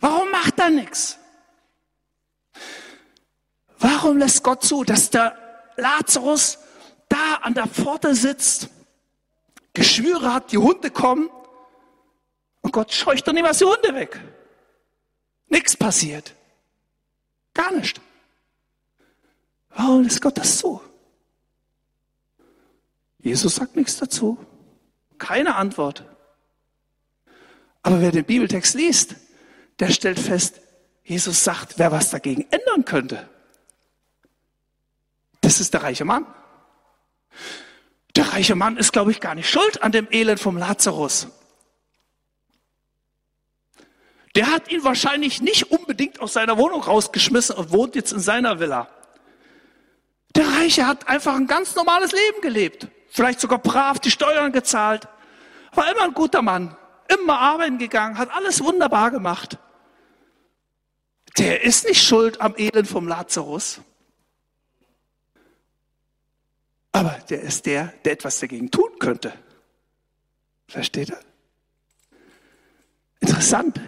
[0.00, 1.18] Warum macht er nichts?
[3.78, 5.36] Warum lässt Gott zu, dass der
[5.76, 6.58] Lazarus
[7.12, 8.68] da an der Pforte sitzt,
[9.74, 11.28] Geschwüre hat, die Hunde kommen
[12.62, 14.20] und Gott scheucht doch niemals die Hunde weg.
[15.48, 16.34] Nichts passiert.
[17.54, 18.00] Gar nicht.
[19.70, 20.80] Warum lässt Gott das zu?
[23.18, 24.38] Jesus sagt nichts dazu.
[25.18, 26.04] Keine Antwort.
[27.82, 29.16] Aber wer den Bibeltext liest,
[29.78, 30.60] der stellt fest,
[31.04, 33.28] Jesus sagt, wer was dagegen ändern könnte.
[35.40, 36.26] Das ist der reiche Mann.
[38.16, 41.28] Der reiche Mann ist, glaube ich, gar nicht schuld an dem Elend vom Lazarus.
[44.34, 48.60] Der hat ihn wahrscheinlich nicht unbedingt aus seiner Wohnung rausgeschmissen und wohnt jetzt in seiner
[48.60, 48.88] Villa.
[50.34, 52.88] Der Reiche hat einfach ein ganz normales Leben gelebt.
[53.10, 55.06] Vielleicht sogar brav die Steuern gezahlt.
[55.74, 56.76] War immer ein guter Mann.
[57.08, 59.58] Immer arbeiten gegangen, hat alles wunderbar gemacht.
[61.36, 63.80] Der ist nicht schuld am Elend vom Lazarus.
[66.92, 69.32] Aber der ist der, der etwas dagegen tun könnte.
[70.68, 71.20] Versteht er?
[73.20, 73.80] Interessant,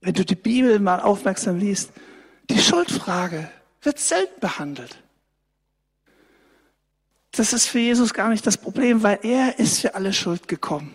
[0.00, 1.92] wenn du die Bibel mal aufmerksam liest,
[2.48, 3.50] die Schuldfrage
[3.82, 4.96] wird selten behandelt.
[7.32, 10.94] Das ist für Jesus gar nicht das Problem, weil er ist für alle Schuld gekommen.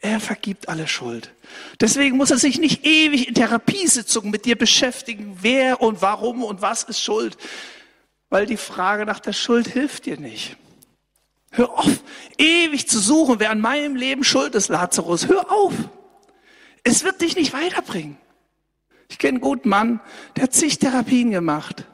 [0.00, 1.34] Er vergibt alle Schuld.
[1.80, 6.62] Deswegen muss er sich nicht ewig in Therapiesitzungen mit dir beschäftigen, wer und warum und
[6.62, 7.36] was ist Schuld
[8.30, 10.56] weil die Frage nach der Schuld hilft dir nicht.
[11.50, 12.02] Hör auf,
[12.36, 15.28] ewig zu suchen, wer an meinem Leben schuld ist, Lazarus.
[15.28, 15.72] Hör auf.
[16.84, 18.18] Es wird dich nicht weiterbringen.
[19.08, 20.00] Ich kenne einen guten Mann,
[20.36, 21.86] der hat zig Therapien gemacht.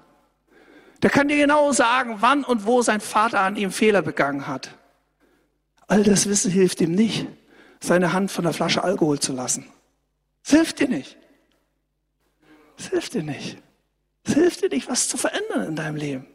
[1.02, 4.70] Der kann dir genau sagen, wann und wo sein Vater an ihm Fehler begangen hat.
[5.86, 7.26] All das Wissen hilft ihm nicht,
[7.78, 9.66] seine Hand von der Flasche Alkohol zu lassen.
[10.42, 11.16] Es hilft dir nicht.
[12.78, 13.58] Es hilft dir nicht.
[14.24, 16.26] Es hilft dir nicht, was zu verändern in deinem Leben.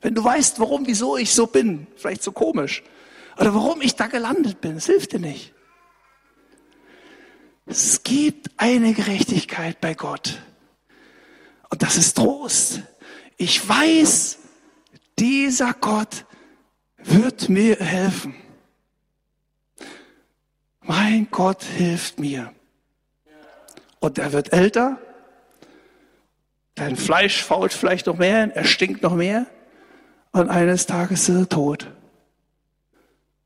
[0.00, 2.82] Wenn du weißt, warum, wieso ich so bin, vielleicht so komisch,
[3.38, 5.54] oder warum ich da gelandet bin, es hilft dir nicht.
[7.66, 10.42] Es gibt eine Gerechtigkeit bei Gott.
[11.68, 12.80] Und das ist Trost.
[13.36, 14.38] Ich weiß,
[15.18, 16.26] dieser Gott
[16.96, 18.34] wird mir helfen.
[20.82, 22.52] Mein Gott hilft mir.
[24.00, 24.98] Und er wird älter
[26.80, 29.44] Dein Fleisch fault vielleicht noch mehr, er stinkt noch mehr.
[30.32, 31.86] Und eines Tages ist er tot.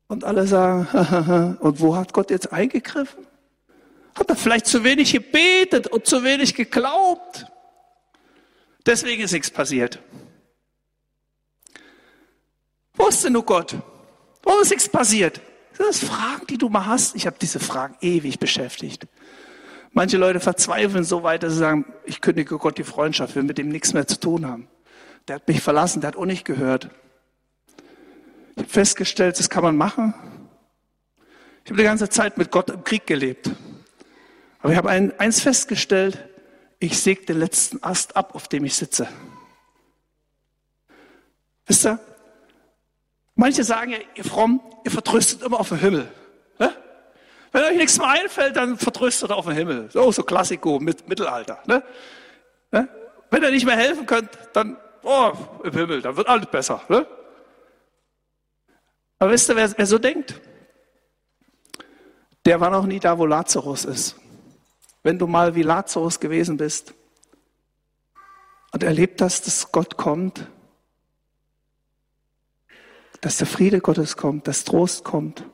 [0.07, 3.27] Und alle sagen, und wo hat Gott jetzt eingegriffen?
[4.17, 7.47] Hat er vielleicht zu wenig gebetet und zu wenig geglaubt?
[8.85, 9.99] Deswegen ist nichts passiert.
[12.93, 13.75] Wo ist denn nur Gott?
[14.43, 15.41] Warum ist nichts passiert?
[15.77, 17.17] Das sind Fragen, die du mal hast.
[17.17, 19.07] Ich habe diese Fragen ewig beschäftigt.
[19.97, 23.57] Manche Leute verzweifeln so weit, dass sie sagen, ich kündige Gott die Freundschaft, will mit
[23.57, 24.67] dem nichts mehr zu tun haben.
[25.29, 26.89] Der hat mich verlassen, der hat auch nicht gehört.
[28.51, 30.13] Ich habe festgestellt, das kann man machen.
[31.63, 33.49] Ich habe die ganze Zeit mit Gott im Krieg gelebt.
[34.59, 36.19] Aber ich habe ein, eins festgestellt,
[36.79, 39.07] ich säge den letzten Ast ab, auf dem ich sitze.
[41.67, 41.99] Wisst ihr?
[43.35, 46.11] Manche sagen ja, ihr fromm, ihr vertröstet immer auf den Himmel.
[47.55, 49.89] Wenn euch nichts mehr einfällt, dann vertröstet auf den Himmel.
[49.89, 51.63] So, so Klassiko mit Mittelalter.
[51.67, 51.81] Ne?
[52.69, 52.89] Ne?
[53.29, 55.31] Wenn ihr nicht mehr helfen könnt, dann, oh,
[55.63, 56.81] im Himmel, dann wird alles besser.
[56.89, 57.07] Ne?
[59.19, 60.41] Aber wisst ihr, wer, wer so denkt?
[62.43, 64.17] Der war noch nie da, wo Lazarus ist.
[65.01, 66.93] Wenn du mal wie Lazarus gewesen bist
[68.73, 70.45] und erlebt hast, dass Gott kommt,
[73.21, 75.45] dass der Friede Gottes kommt, dass Trost kommt,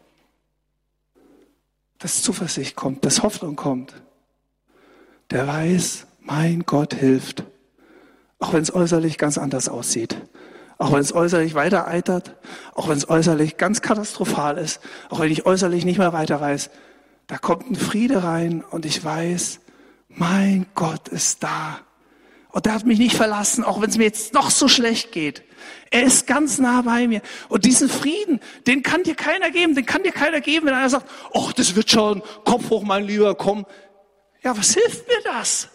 [2.02, 3.94] dass Zuversicht kommt, dass Hoffnung kommt.
[5.30, 7.44] Der weiß, mein Gott hilft.
[8.40, 10.18] Auch wenn es äußerlich ganz anders aussieht.
[10.80, 12.36] Auch wenn es äußerlich weiter eitert.
[12.74, 14.82] Auch wenn es äußerlich ganz katastrophal ist.
[15.10, 16.71] Auch wenn ich äußerlich nicht mehr weiter weiß.
[17.28, 19.60] Da kommt ein Friede rein und ich weiß,
[20.10, 21.80] mein Gott ist da.
[22.52, 25.43] Und er hat mich nicht verlassen, auch wenn es mir jetzt noch so schlecht geht.
[25.89, 27.21] Er ist ganz nah bei mir.
[27.49, 30.89] Und diesen Frieden, den kann dir keiner geben, den kann dir keiner geben, wenn einer
[30.89, 33.65] sagt, ach, das wird schon, Kopf hoch, mein Lieber, komm.
[34.43, 35.69] Ja, was hilft mir das?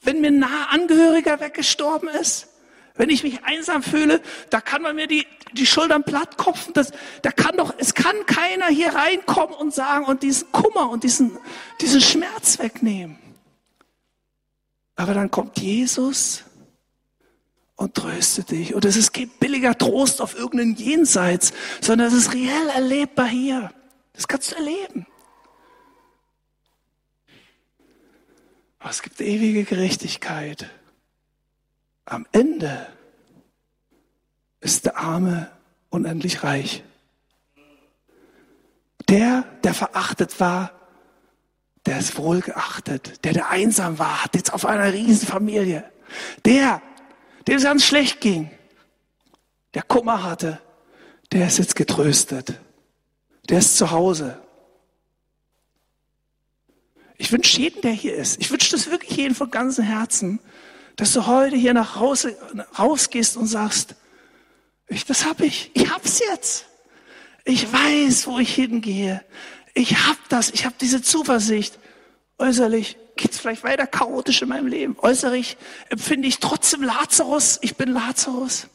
[0.00, 2.48] Wenn mir ein naher Angehöriger weggestorben ist?
[2.94, 4.20] Wenn ich mich einsam fühle,
[4.50, 6.74] da kann man mir die, die Schultern plattkopfen.
[6.74, 6.90] Das,
[7.22, 11.38] da kann doch, es kann keiner hier reinkommen und sagen und diesen Kummer und diesen,
[11.80, 13.18] diesen Schmerz wegnehmen.
[14.98, 16.42] Aber dann kommt Jesus
[17.76, 18.74] und tröste dich.
[18.74, 23.72] Und es ist kein billiger Trost auf irgendeinem Jenseits, sondern es ist reell erlebbar hier.
[24.14, 25.06] Das kannst du erleben.
[28.80, 30.68] Aber es gibt ewige Gerechtigkeit.
[32.04, 32.88] Am Ende
[34.60, 35.48] ist der Arme
[35.90, 36.82] unendlich reich.
[39.08, 40.77] Der, der verachtet war,
[41.88, 43.24] der ist wohlgeachtet.
[43.24, 45.90] Der, der einsam war, hat jetzt auf einer Riesenfamilie.
[46.44, 46.82] Der,
[47.46, 48.50] dem es ganz schlecht ging,
[49.72, 50.60] der Kummer hatte,
[51.32, 52.60] der ist jetzt getröstet.
[53.48, 54.38] Der ist zu Hause.
[57.16, 60.40] Ich wünsche jeden, der hier ist, ich wünsche das wirklich jeden von ganzem Herzen,
[60.96, 62.36] dass du heute hier nach Hause
[62.78, 63.94] rausgehst und sagst,
[64.88, 66.66] ich, das habe ich, ich hab's jetzt.
[67.46, 69.24] Ich weiß, wo ich hingehe.
[69.78, 71.78] Ich hab das, ich habe diese Zuversicht.
[72.36, 74.96] Äußerlich geht's vielleicht weiter chaotisch in meinem Leben.
[74.98, 75.56] Äußerlich
[75.88, 77.60] empfinde ich trotzdem Lazarus.
[77.62, 78.66] Ich bin Lazarus.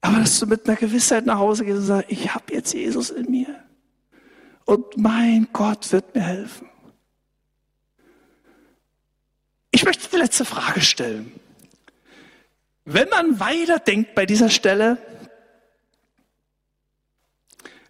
[0.00, 3.10] Aber dass du mit einer Gewissheit nach Hause gehst und sagst, ich habe jetzt Jesus
[3.10, 3.62] in mir.
[4.64, 6.68] Und mein Gott wird mir helfen.
[9.70, 11.30] Ich möchte die letzte Frage stellen.
[12.84, 14.98] Wenn man weiterdenkt bei dieser Stelle,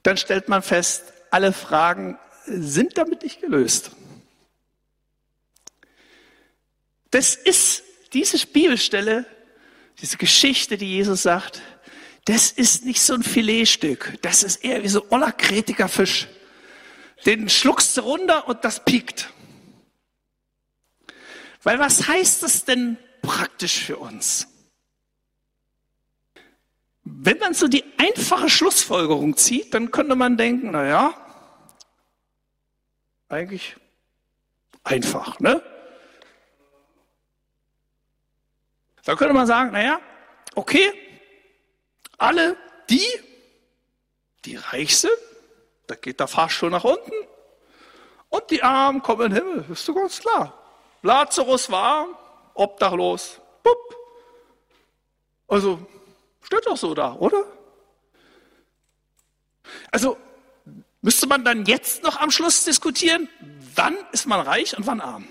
[0.07, 3.91] dann stellt man fest, alle Fragen sind damit nicht gelöst.
[7.11, 7.83] Das ist
[8.13, 9.27] diese Bibelstelle,
[10.01, 11.61] diese Geschichte, die Jesus sagt,
[12.25, 14.19] das ist nicht so ein Filetstück.
[14.23, 16.29] Das ist eher wie so oller kretiger Fisch.
[17.25, 19.33] Den schluckst du runter und das piekt.
[21.65, 24.47] Weil was heißt das denn praktisch für uns?
[27.19, 31.14] Wenn man so die einfache Schlussfolgerung zieht, dann könnte man denken, na ja,
[33.31, 33.75] eigentlich
[34.85, 35.62] einfach, ne?
[39.03, 40.01] Da könnte man sagen, na ja,
[40.57, 40.93] okay,
[42.19, 42.55] alle
[42.91, 43.07] die,
[44.45, 45.19] die reich sind,
[45.87, 47.14] da geht der Fahrstuhl nach unten
[48.29, 50.53] und die Armen kommen in den Himmel, ist doch ganz klar.
[51.01, 52.09] Lazarus war
[52.53, 53.97] obdachlos, bupp.
[55.49, 55.87] Also
[56.47, 57.45] Steht doch so da, oder?
[59.91, 60.17] Also
[61.03, 63.29] müsste man dann jetzt noch am Schluss diskutieren,
[63.75, 65.27] wann ist man reich und wann arm?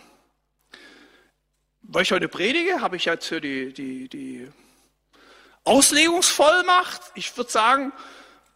[1.83, 4.51] Weil ich heute predige, habe ich jetzt für die, die, die
[5.63, 7.01] Auslegungsvollmacht.
[7.13, 7.93] Ich würde sagen,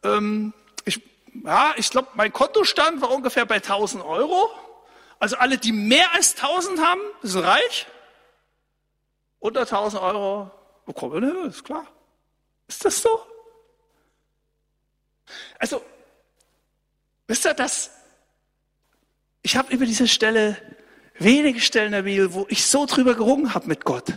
[0.03, 0.53] ähm,
[0.83, 1.01] ich,
[1.45, 4.49] ja, ich glaube, mein Kontostand war ungefähr bei 1000 Euro.
[5.17, 7.87] Also alle, die mehr als 1000 haben, sind reich.
[9.39, 10.51] Unter 1000 Euro
[10.85, 11.85] bekommen wir, ist klar.
[12.69, 13.09] Ist das so?
[15.57, 15.83] Also,
[17.27, 17.91] wisst ihr, dass
[19.41, 20.55] ich habe über diese Stelle
[21.17, 24.13] wenige Stellen der Bibel, wo ich so drüber gerungen habe mit Gott.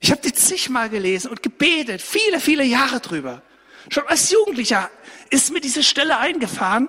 [0.00, 3.42] Ich habe die zigmal gelesen und gebetet, viele, viele Jahre drüber.
[3.90, 4.90] Schon als Jugendlicher
[5.30, 6.88] ist mir diese Stelle eingefahren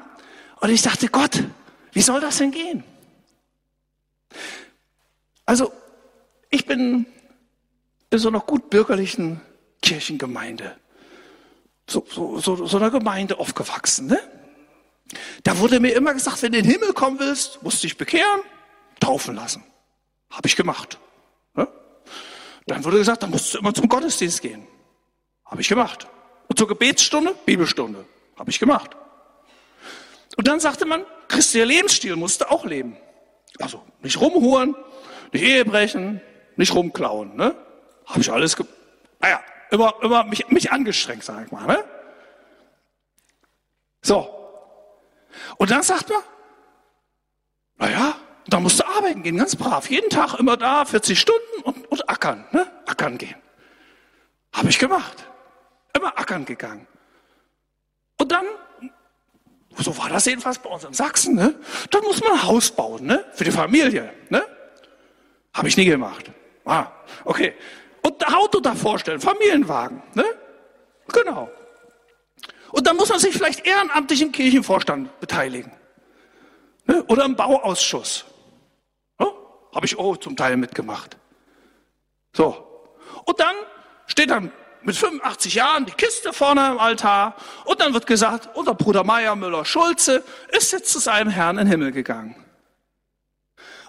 [0.62, 1.44] und ich dachte, Gott,
[1.92, 2.84] wie soll das denn gehen?
[5.46, 5.74] Also,
[6.50, 7.06] ich bin
[8.12, 9.42] in so einer gut bürgerlichen
[9.82, 10.78] Kirchengemeinde.
[11.88, 14.08] So, so, so, so einer Gemeinde aufgewachsen.
[14.08, 14.20] Ne?
[15.44, 17.98] Da wurde mir immer gesagt, wenn du in den Himmel kommen willst, musst du dich
[17.98, 18.42] bekehren,
[19.00, 19.64] taufen lassen.
[20.30, 21.00] Habe ich gemacht.
[21.56, 21.68] Ne?
[22.68, 24.68] Dann wurde gesagt, dann musst du immer zum Gottesdienst gehen.
[25.46, 26.08] Habe ich gemacht.
[26.48, 28.06] Und zur Gebetsstunde, Bibelstunde.
[28.38, 28.92] Habe ich gemacht.
[30.38, 32.98] Und dann sagte man, christlicher Lebensstil musst du auch leben.
[33.60, 34.76] Also nicht rumhuren,
[35.34, 36.22] nicht Ehe brechen,
[36.56, 37.36] nicht rumklauen.
[37.36, 37.56] Ne?
[38.06, 38.74] Habe ich alles gemacht.
[39.20, 41.66] Naja, immer, immer mich, mich angestrengt, sag ich mal.
[41.66, 41.84] Ne?
[44.02, 44.36] So.
[45.58, 46.22] Und dann sagt man,
[47.78, 48.16] naja,
[48.48, 49.90] da musst du arbeiten gehen, ganz brav.
[49.90, 52.70] Jeden Tag immer da, 40 Stunden und, und ackern, ne?
[52.86, 53.36] Ackern gehen.
[54.54, 55.26] Habe ich gemacht.
[55.96, 56.88] Immer ackern gegangen.
[58.18, 58.46] Und dann,
[59.78, 61.56] so war das jedenfalls bei uns in Sachsen, ne?
[61.92, 63.24] Dann muss man ein Haus bauen, ne?
[63.34, 64.44] Für die Familie, ne?
[65.54, 66.32] Habe ich nie gemacht.
[66.66, 66.88] Ah,
[67.24, 67.54] okay
[68.10, 70.02] und ein Auto da vorstellen, Familienwagen.
[70.14, 70.26] Ne?
[71.14, 71.50] Genau.
[72.72, 75.72] Und dann muss man sich vielleicht ehrenamtlich im Kirchenvorstand beteiligen.
[76.86, 77.04] Ne?
[77.08, 78.26] Oder im Bauausschuss.
[79.20, 79.28] Ne?
[79.74, 81.18] Habe ich auch zum Teil mitgemacht.
[82.34, 82.66] So.
[83.26, 83.56] Und dann
[84.08, 84.52] steht dann
[84.82, 87.36] mit 85 Jahren die Kiste vorne im Altar
[87.66, 91.72] und dann wird gesagt, unser Bruder Meier Müller-Schulze ist jetzt zu seinem Herrn in den
[91.72, 92.36] Himmel gegangen.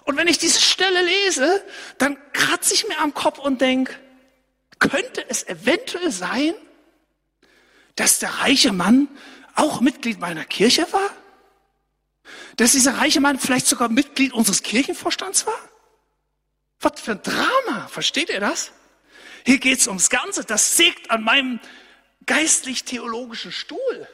[0.03, 1.63] Und wenn ich diese Stelle lese,
[1.97, 3.95] dann kratze ich mir am Kopf und denke,
[4.81, 6.53] könnte es eventuell sein,
[7.95, 9.07] dass der reiche Mann
[9.55, 11.09] auch Mitglied meiner Kirche war?
[12.57, 15.59] Dass dieser reiche Mann vielleicht sogar Mitglied unseres Kirchenvorstands war?
[16.79, 18.71] Was für ein Drama, versteht ihr das?
[19.45, 20.43] Hier geht's ums Ganze.
[20.43, 21.59] Das sägt an meinem
[22.25, 24.07] geistlich-theologischen Stuhl.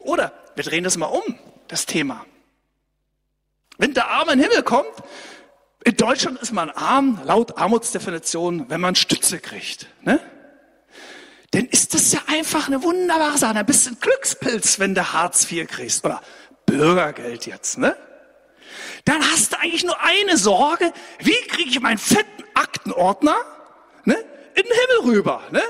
[0.00, 1.38] Oder wir drehen das mal um,
[1.68, 2.26] das Thema.
[3.76, 4.92] Wenn der Arm in den Himmel kommt,
[5.88, 9.86] in Deutschland ist man arm, laut Armutsdefinition, wenn man Stütze kriegt.
[10.02, 10.20] Ne?
[11.52, 13.54] Dann ist das ja einfach eine wunderbare Sache.
[13.54, 16.04] Ein bisschen Glückspilz, wenn du Hartz IV kriegst.
[16.04, 16.20] Oder
[16.66, 17.78] Bürgergeld jetzt.
[17.78, 17.96] Ne?
[19.06, 20.92] Dann hast du eigentlich nur eine Sorge.
[21.20, 23.36] Wie kriege ich meinen fetten Aktenordner
[24.04, 24.14] ne,
[24.56, 25.40] in den Himmel rüber?
[25.52, 25.62] Ne?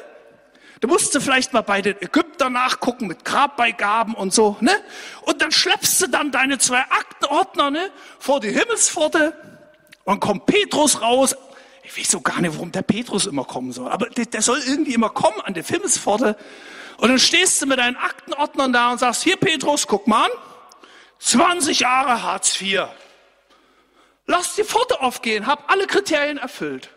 [0.80, 4.72] Du musst du vielleicht mal bei den Ägyptern nachgucken mit Grabbeigaben und so, ne?
[5.22, 7.90] Und dann schleppst du dann deine zwei Aktenordner, ne,
[8.20, 9.57] vor die Himmelspforte
[10.08, 11.36] und kommt Petrus raus.
[11.82, 14.58] Ich weiß so gar nicht, warum der Petrus immer kommen soll, aber der, der soll
[14.66, 16.34] irgendwie immer kommen an die Himmelspforte.
[16.96, 20.30] Und dann stehst du mit deinen Aktenordnern da und sagst, hier Petrus, guck mal an,
[21.18, 22.84] 20 Jahre Hartz IV.
[24.24, 26.88] Lass die Pforte aufgehen, hab alle Kriterien erfüllt.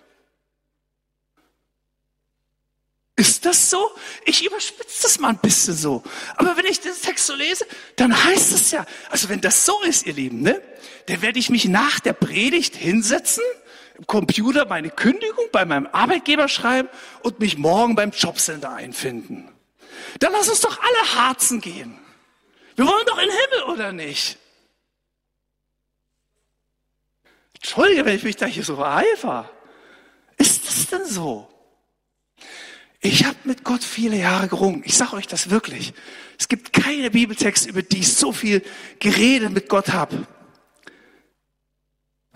[3.21, 3.91] Ist das so?
[4.25, 6.01] Ich überspitze das mal ein bisschen so.
[6.37, 9.79] Aber wenn ich den Text so lese, dann heißt es ja, also wenn das so
[9.83, 10.59] ist, ihr Lieben, ne,
[11.05, 13.43] dann werde ich mich nach der Predigt hinsetzen,
[13.95, 16.89] im Computer meine Kündigung bei meinem Arbeitgeber schreiben
[17.21, 19.51] und mich morgen beim Jobcenter einfinden.
[20.17, 21.99] Dann lass uns doch alle Harzen gehen.
[22.75, 24.39] Wir wollen doch in den Himmel, oder nicht?
[27.53, 29.47] Entschuldige, wenn ich mich da hier so eifer.
[30.37, 31.47] Ist das denn so?
[33.03, 34.83] Ich habe mit Gott viele Jahre gerungen.
[34.85, 35.93] Ich sage euch das wirklich.
[36.37, 38.63] Es gibt keine Bibeltexte, über die ich so viel
[38.99, 40.27] geredet mit Gott habe.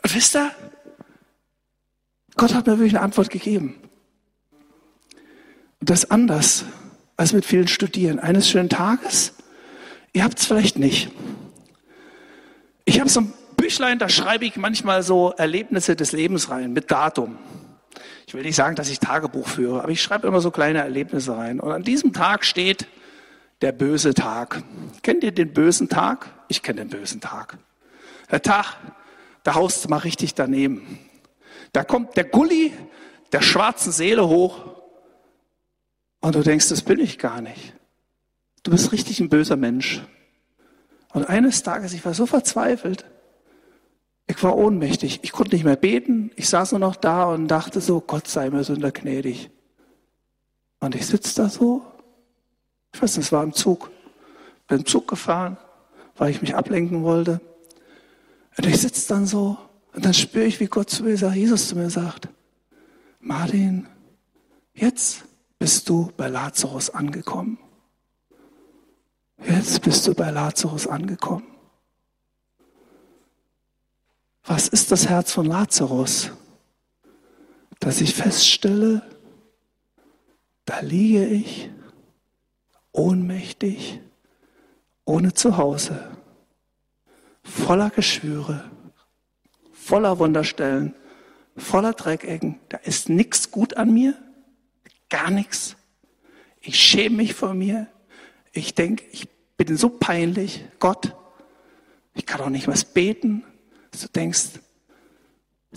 [0.02, 0.52] Und wisst ihr,
[2.36, 3.76] Gott hat mir wirklich eine Antwort gegeben.
[5.80, 6.66] Und das anders
[7.16, 8.20] als mit vielen Studieren.
[8.20, 9.34] Eines schönen Tages,
[10.14, 11.12] ihr habt es vielleicht nicht.
[12.86, 16.90] Ich habe so ein Büchlein, da schreibe ich manchmal so Erlebnisse des Lebens rein mit
[16.90, 17.38] Datum.
[18.28, 21.38] Ich will nicht sagen, dass ich Tagebuch führe, aber ich schreibe immer so kleine Erlebnisse
[21.38, 21.60] rein.
[21.60, 22.88] Und an diesem Tag steht
[23.62, 24.64] der böse Tag.
[25.04, 26.28] Kennt ihr den bösen Tag?
[26.48, 27.58] Ich kenne den bösen Tag.
[28.32, 28.78] Der Tag,
[29.44, 31.00] da haust du mal richtig daneben.
[31.72, 32.74] Da kommt der Gulli
[33.32, 34.66] der schwarzen Seele hoch
[36.20, 37.74] und du denkst, das bin ich gar nicht.
[38.64, 40.02] Du bist richtig ein böser Mensch.
[41.14, 43.06] Und eines Tages, ich war so verzweifelt,
[44.28, 45.20] ich war ohnmächtig.
[45.24, 46.32] Ich konnte nicht mehr beten.
[46.36, 49.52] Ich saß nur noch da und dachte so, Gott sei mir Sünder gnädig.
[50.80, 51.86] Und ich sitze da so.
[52.94, 53.92] Ich weiß nicht, es war im Zug.
[54.68, 55.58] Bin im Zug gefahren,
[56.18, 57.40] weil ich mich ablenken wollte.
[58.58, 59.58] Und ich sitze dann so
[59.94, 62.28] und dann spüre ich, wie Gott zu mir sagt, Jesus zu mir sagt,
[63.20, 63.88] Martin,
[64.74, 65.24] jetzt
[65.60, 67.58] bist du bei Lazarus angekommen.
[69.48, 71.55] Jetzt bist du bei Lazarus angekommen.
[74.48, 76.32] Was ist das Herz von Lazarus?
[77.80, 79.02] Dass ich feststelle,
[80.66, 81.70] da liege ich
[82.92, 84.00] ohnmächtig,
[85.04, 86.16] ohne Zuhause,
[87.44, 88.70] voller Geschwüre,
[89.74, 90.96] voller Wunderstellen,
[91.58, 92.60] voller Dreckecken.
[92.70, 94.16] Da ist nichts gut an mir,
[95.10, 95.76] gar nichts.
[96.62, 97.88] Ich schäme mich vor mir.
[98.52, 99.28] Ich denke, ich
[99.58, 100.66] bin so peinlich.
[100.80, 101.16] Gott,
[102.14, 103.44] ich kann auch nicht was beten
[104.04, 104.60] du denkst,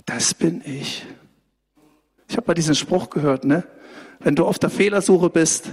[0.05, 1.05] das bin ich.
[2.27, 3.63] Ich habe mal diesen Spruch gehört, ne?
[4.19, 5.69] Wenn du auf der Fehlersuche bist,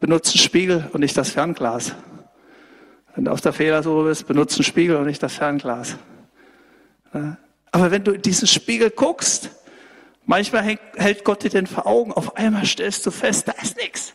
[0.00, 1.94] benutze einen Spiegel und nicht das Fernglas.
[3.14, 5.96] Wenn du auf der Fehlersuche bist, benutze einen Spiegel und nicht das Fernglas.
[7.70, 9.50] Aber wenn du in diesen Spiegel guckst,
[10.24, 14.12] manchmal hält Gott dir den vor Augen, auf einmal stellst du fest, da ist nichts.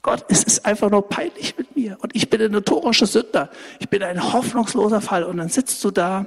[0.00, 3.50] Gott, es ist einfach nur peinlich mit mir und ich bin ein notorischer Sünder.
[3.78, 6.26] Ich bin ein hoffnungsloser Fall und dann sitzt du da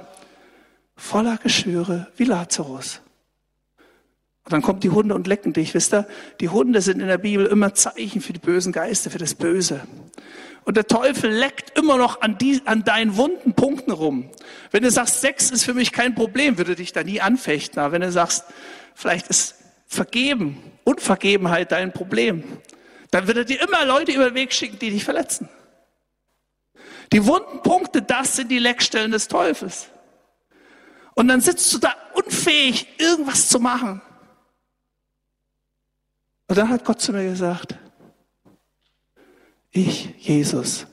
[0.96, 3.00] voller Geschwüre wie Lazarus.
[4.44, 6.06] Und dann kommen die Hunde und lecken dich, wisst ihr?
[6.40, 9.80] Die Hunde sind in der Bibel immer Zeichen für die bösen Geister, für das Böse.
[10.64, 14.30] Und der Teufel leckt immer noch an, die, an deinen wunden Punkten rum.
[14.70, 17.80] Wenn du sagst, Sex ist für mich kein Problem, würde dich da nie anfechten.
[17.80, 18.44] Aber wenn du sagst,
[18.94, 19.56] vielleicht ist
[19.88, 22.42] Vergeben, Unvergebenheit dein Problem,
[23.12, 25.48] dann wird er dir immer Leute über den Weg schicken, die dich verletzen.
[27.12, 29.88] Die wunden Punkte, das sind die Leckstellen des Teufels.
[31.16, 34.02] Und dann sitzt du da unfähig, irgendwas zu machen.
[36.46, 37.74] Und dann hat Gott zu mir gesagt,
[39.72, 40.86] ich, Jesus,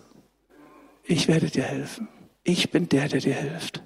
[1.04, 2.08] ich werde dir helfen.
[2.44, 3.84] Ich bin der, der dir hilft.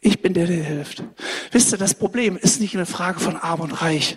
[0.00, 1.04] Ich bin der, der dir hilft.
[1.52, 4.16] Wisst ihr, das Problem ist nicht eine Frage von Arm und Reich.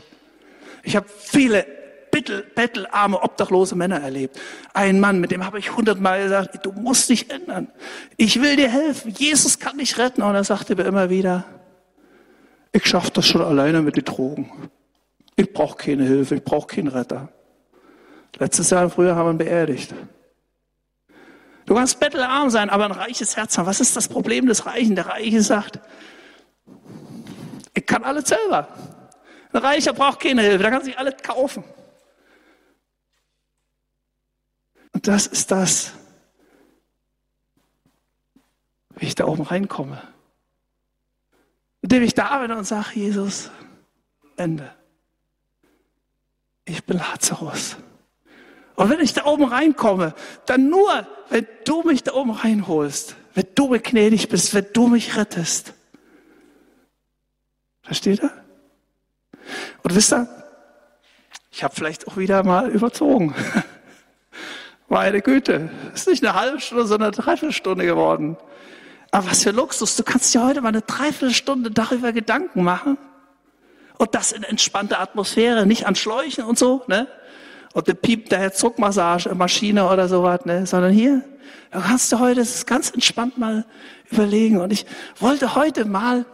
[0.83, 1.78] Ich habe viele
[2.20, 4.39] bettel, bettelarme, obdachlose Männer erlebt.
[4.74, 7.70] Ein Mann, mit dem habe ich hundertmal gesagt, du musst dich ändern.
[8.17, 9.13] Ich will dir helfen.
[9.17, 10.22] Jesus kann dich retten.
[10.22, 11.45] Und er sagte mir immer wieder,
[12.72, 14.70] Ich schaffe das schon alleine mit den Drogen.
[15.36, 17.30] Ich brauche keine Hilfe, ich brauche keinen Retter.
[18.38, 19.95] Letztes Jahr im Frühjahr haben wir ihn beerdigt.
[21.65, 23.65] Du kannst bettelarm sein, aber ein reiches Herz haben.
[23.65, 24.95] Was ist das Problem des Reichen?
[24.95, 25.80] Der Reiche sagt,
[27.74, 28.67] ich kann alles selber.
[29.51, 31.63] Ein Reicher braucht keine Hilfe, der kann sich alles kaufen.
[34.99, 35.93] Und das ist das,
[38.97, 40.05] wie ich da oben reinkomme.
[41.81, 43.49] Indem ich da bin und sage, Jesus,
[44.35, 44.75] Ende.
[46.65, 47.77] Ich bin Lazarus.
[48.75, 53.47] Und wenn ich da oben reinkomme, dann nur, wenn du mich da oben reinholst, wenn
[53.55, 55.73] du mir gnädig bist, wenn du mich rettest.
[57.83, 58.33] Versteht ihr?
[59.81, 60.27] Und wisst ihr,
[61.51, 63.33] ich habe vielleicht auch wieder mal überzogen.
[64.89, 68.37] Meine Güte, ist nicht eine halbe Stunde, sondern eine Dreiviertelstunde geworden.
[69.11, 72.97] Aber was für Luxus, du kannst dir heute mal eine Dreiviertelstunde darüber Gedanken machen.
[73.99, 77.07] Und das in entspannter Atmosphäre, nicht an Schläuchen und so, ne?
[77.73, 80.65] Und der Piep der Zuckmassage, Maschine oder sowas, ne?
[80.65, 81.23] Sondern hier,
[81.69, 83.65] da kannst du heute das ganz entspannt mal
[84.09, 84.59] überlegen.
[84.59, 84.87] Und ich
[85.19, 86.25] wollte heute mal,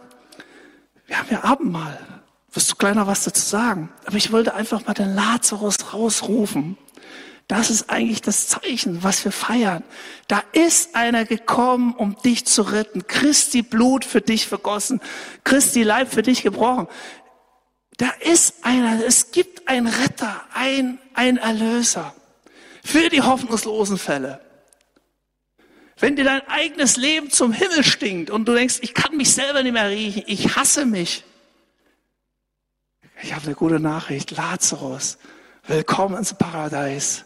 [1.06, 1.98] wir haben ja Abendmahl,
[2.54, 6.78] wirst du kleiner was dazu sagen, aber ich wollte einfach mal den Lazarus rausrufen.
[7.48, 9.84] Das ist eigentlich das Zeichen, was wir feiern.
[10.26, 13.06] Da ist einer gekommen, um dich zu retten.
[13.06, 15.00] Christi Blut für dich vergossen.
[15.44, 16.88] Christi Leib für dich gebrochen.
[17.98, 22.14] Da ist einer, es gibt einen Retter, ein, ein Erlöser.
[22.84, 24.40] Für die hoffnungslosen Fälle.
[25.98, 29.62] Wenn dir dein eigenes Leben zum Himmel stinkt und du denkst, ich kann mich selber
[29.62, 31.24] nicht mehr riechen, ich hasse mich.
[33.22, 34.32] Ich habe eine gute Nachricht.
[34.32, 35.16] Lazarus,
[35.66, 37.24] willkommen ins Paradies.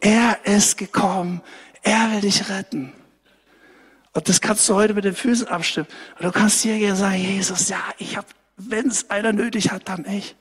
[0.00, 1.40] Er ist gekommen.
[1.82, 2.92] Er will dich retten.
[4.12, 5.88] Und das kannst du heute mit den Füßen abstimmen.
[6.18, 8.26] Und du kannst hier sagen, Jesus, ja, ich habe,
[8.56, 10.34] wenn es einer nötig hat, dann ich.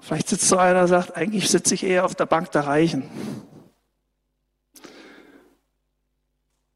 [0.00, 3.08] Vielleicht sitzt so einer und sagt, eigentlich sitze ich eher auf der Bank der Reichen.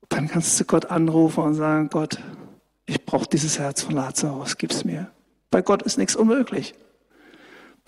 [0.09, 2.19] Dann kannst du Gott anrufen und sagen, Gott,
[2.87, 5.11] ich brauche dieses Herz von Lazarus, gib's mir.
[5.51, 6.75] Bei Gott ist nichts unmöglich.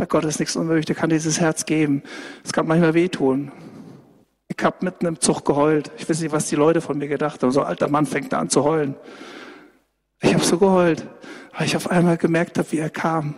[0.00, 2.02] Bei Gott ist nichts unmöglich, der kann dieses Herz geben.
[2.42, 3.52] Es kann manchmal wehtun.
[4.48, 5.90] Ich habe mitten im Zug geheult.
[5.98, 7.52] Ich weiß nicht, was die Leute von mir gedacht haben.
[7.52, 8.96] So ein alter Mann fängt an zu heulen.
[10.22, 11.06] Ich habe so geheult,
[11.52, 13.34] weil ich auf einmal gemerkt habe, wie er kam.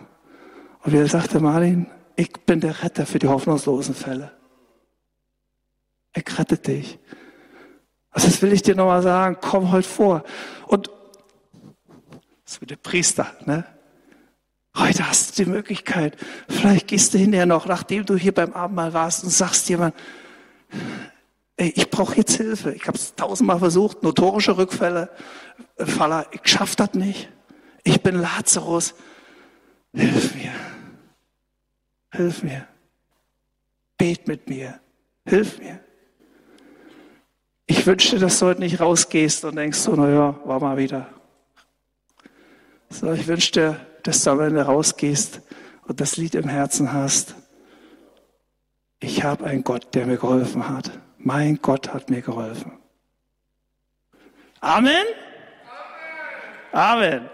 [0.83, 4.31] Und wie er sagte, Martin, ich bin der Retter für die hoffnungslosen Fälle.
[6.15, 6.97] Ich rette dich.
[8.09, 10.23] Also das will ich dir nochmal sagen, komm heute vor.
[10.67, 10.89] Und
[12.45, 13.65] das wird der Priester, ne?
[14.75, 16.17] Heute hast du die Möglichkeit.
[16.49, 19.95] Vielleicht gehst du hinterher noch, nachdem du hier beim Abendmahl warst und sagst jemand,
[21.57, 22.73] ey, ich brauche jetzt Hilfe.
[22.73, 25.09] Ich habe es tausendmal versucht, notorische Rückfälle,
[25.77, 27.29] Faller, ich schaff das nicht.
[27.83, 28.95] Ich bin Lazarus.
[29.93, 30.53] Hilf mir.
[32.11, 32.67] Hilf mir.
[33.97, 34.79] Bet mit mir.
[35.25, 35.79] Hilf mir.
[37.65, 41.09] Ich wünschte, dass du heute nicht rausgehst und denkst so, naja, war mal wieder.
[42.89, 45.41] So, ich wünschte, dass du am Ende rausgehst
[45.87, 47.35] und das Lied im Herzen hast.
[48.99, 50.91] Ich habe einen Gott, der mir geholfen hat.
[51.17, 52.73] Mein Gott hat mir geholfen.
[54.59, 54.93] Amen?
[56.71, 57.19] Amen.
[57.21, 57.29] Amen.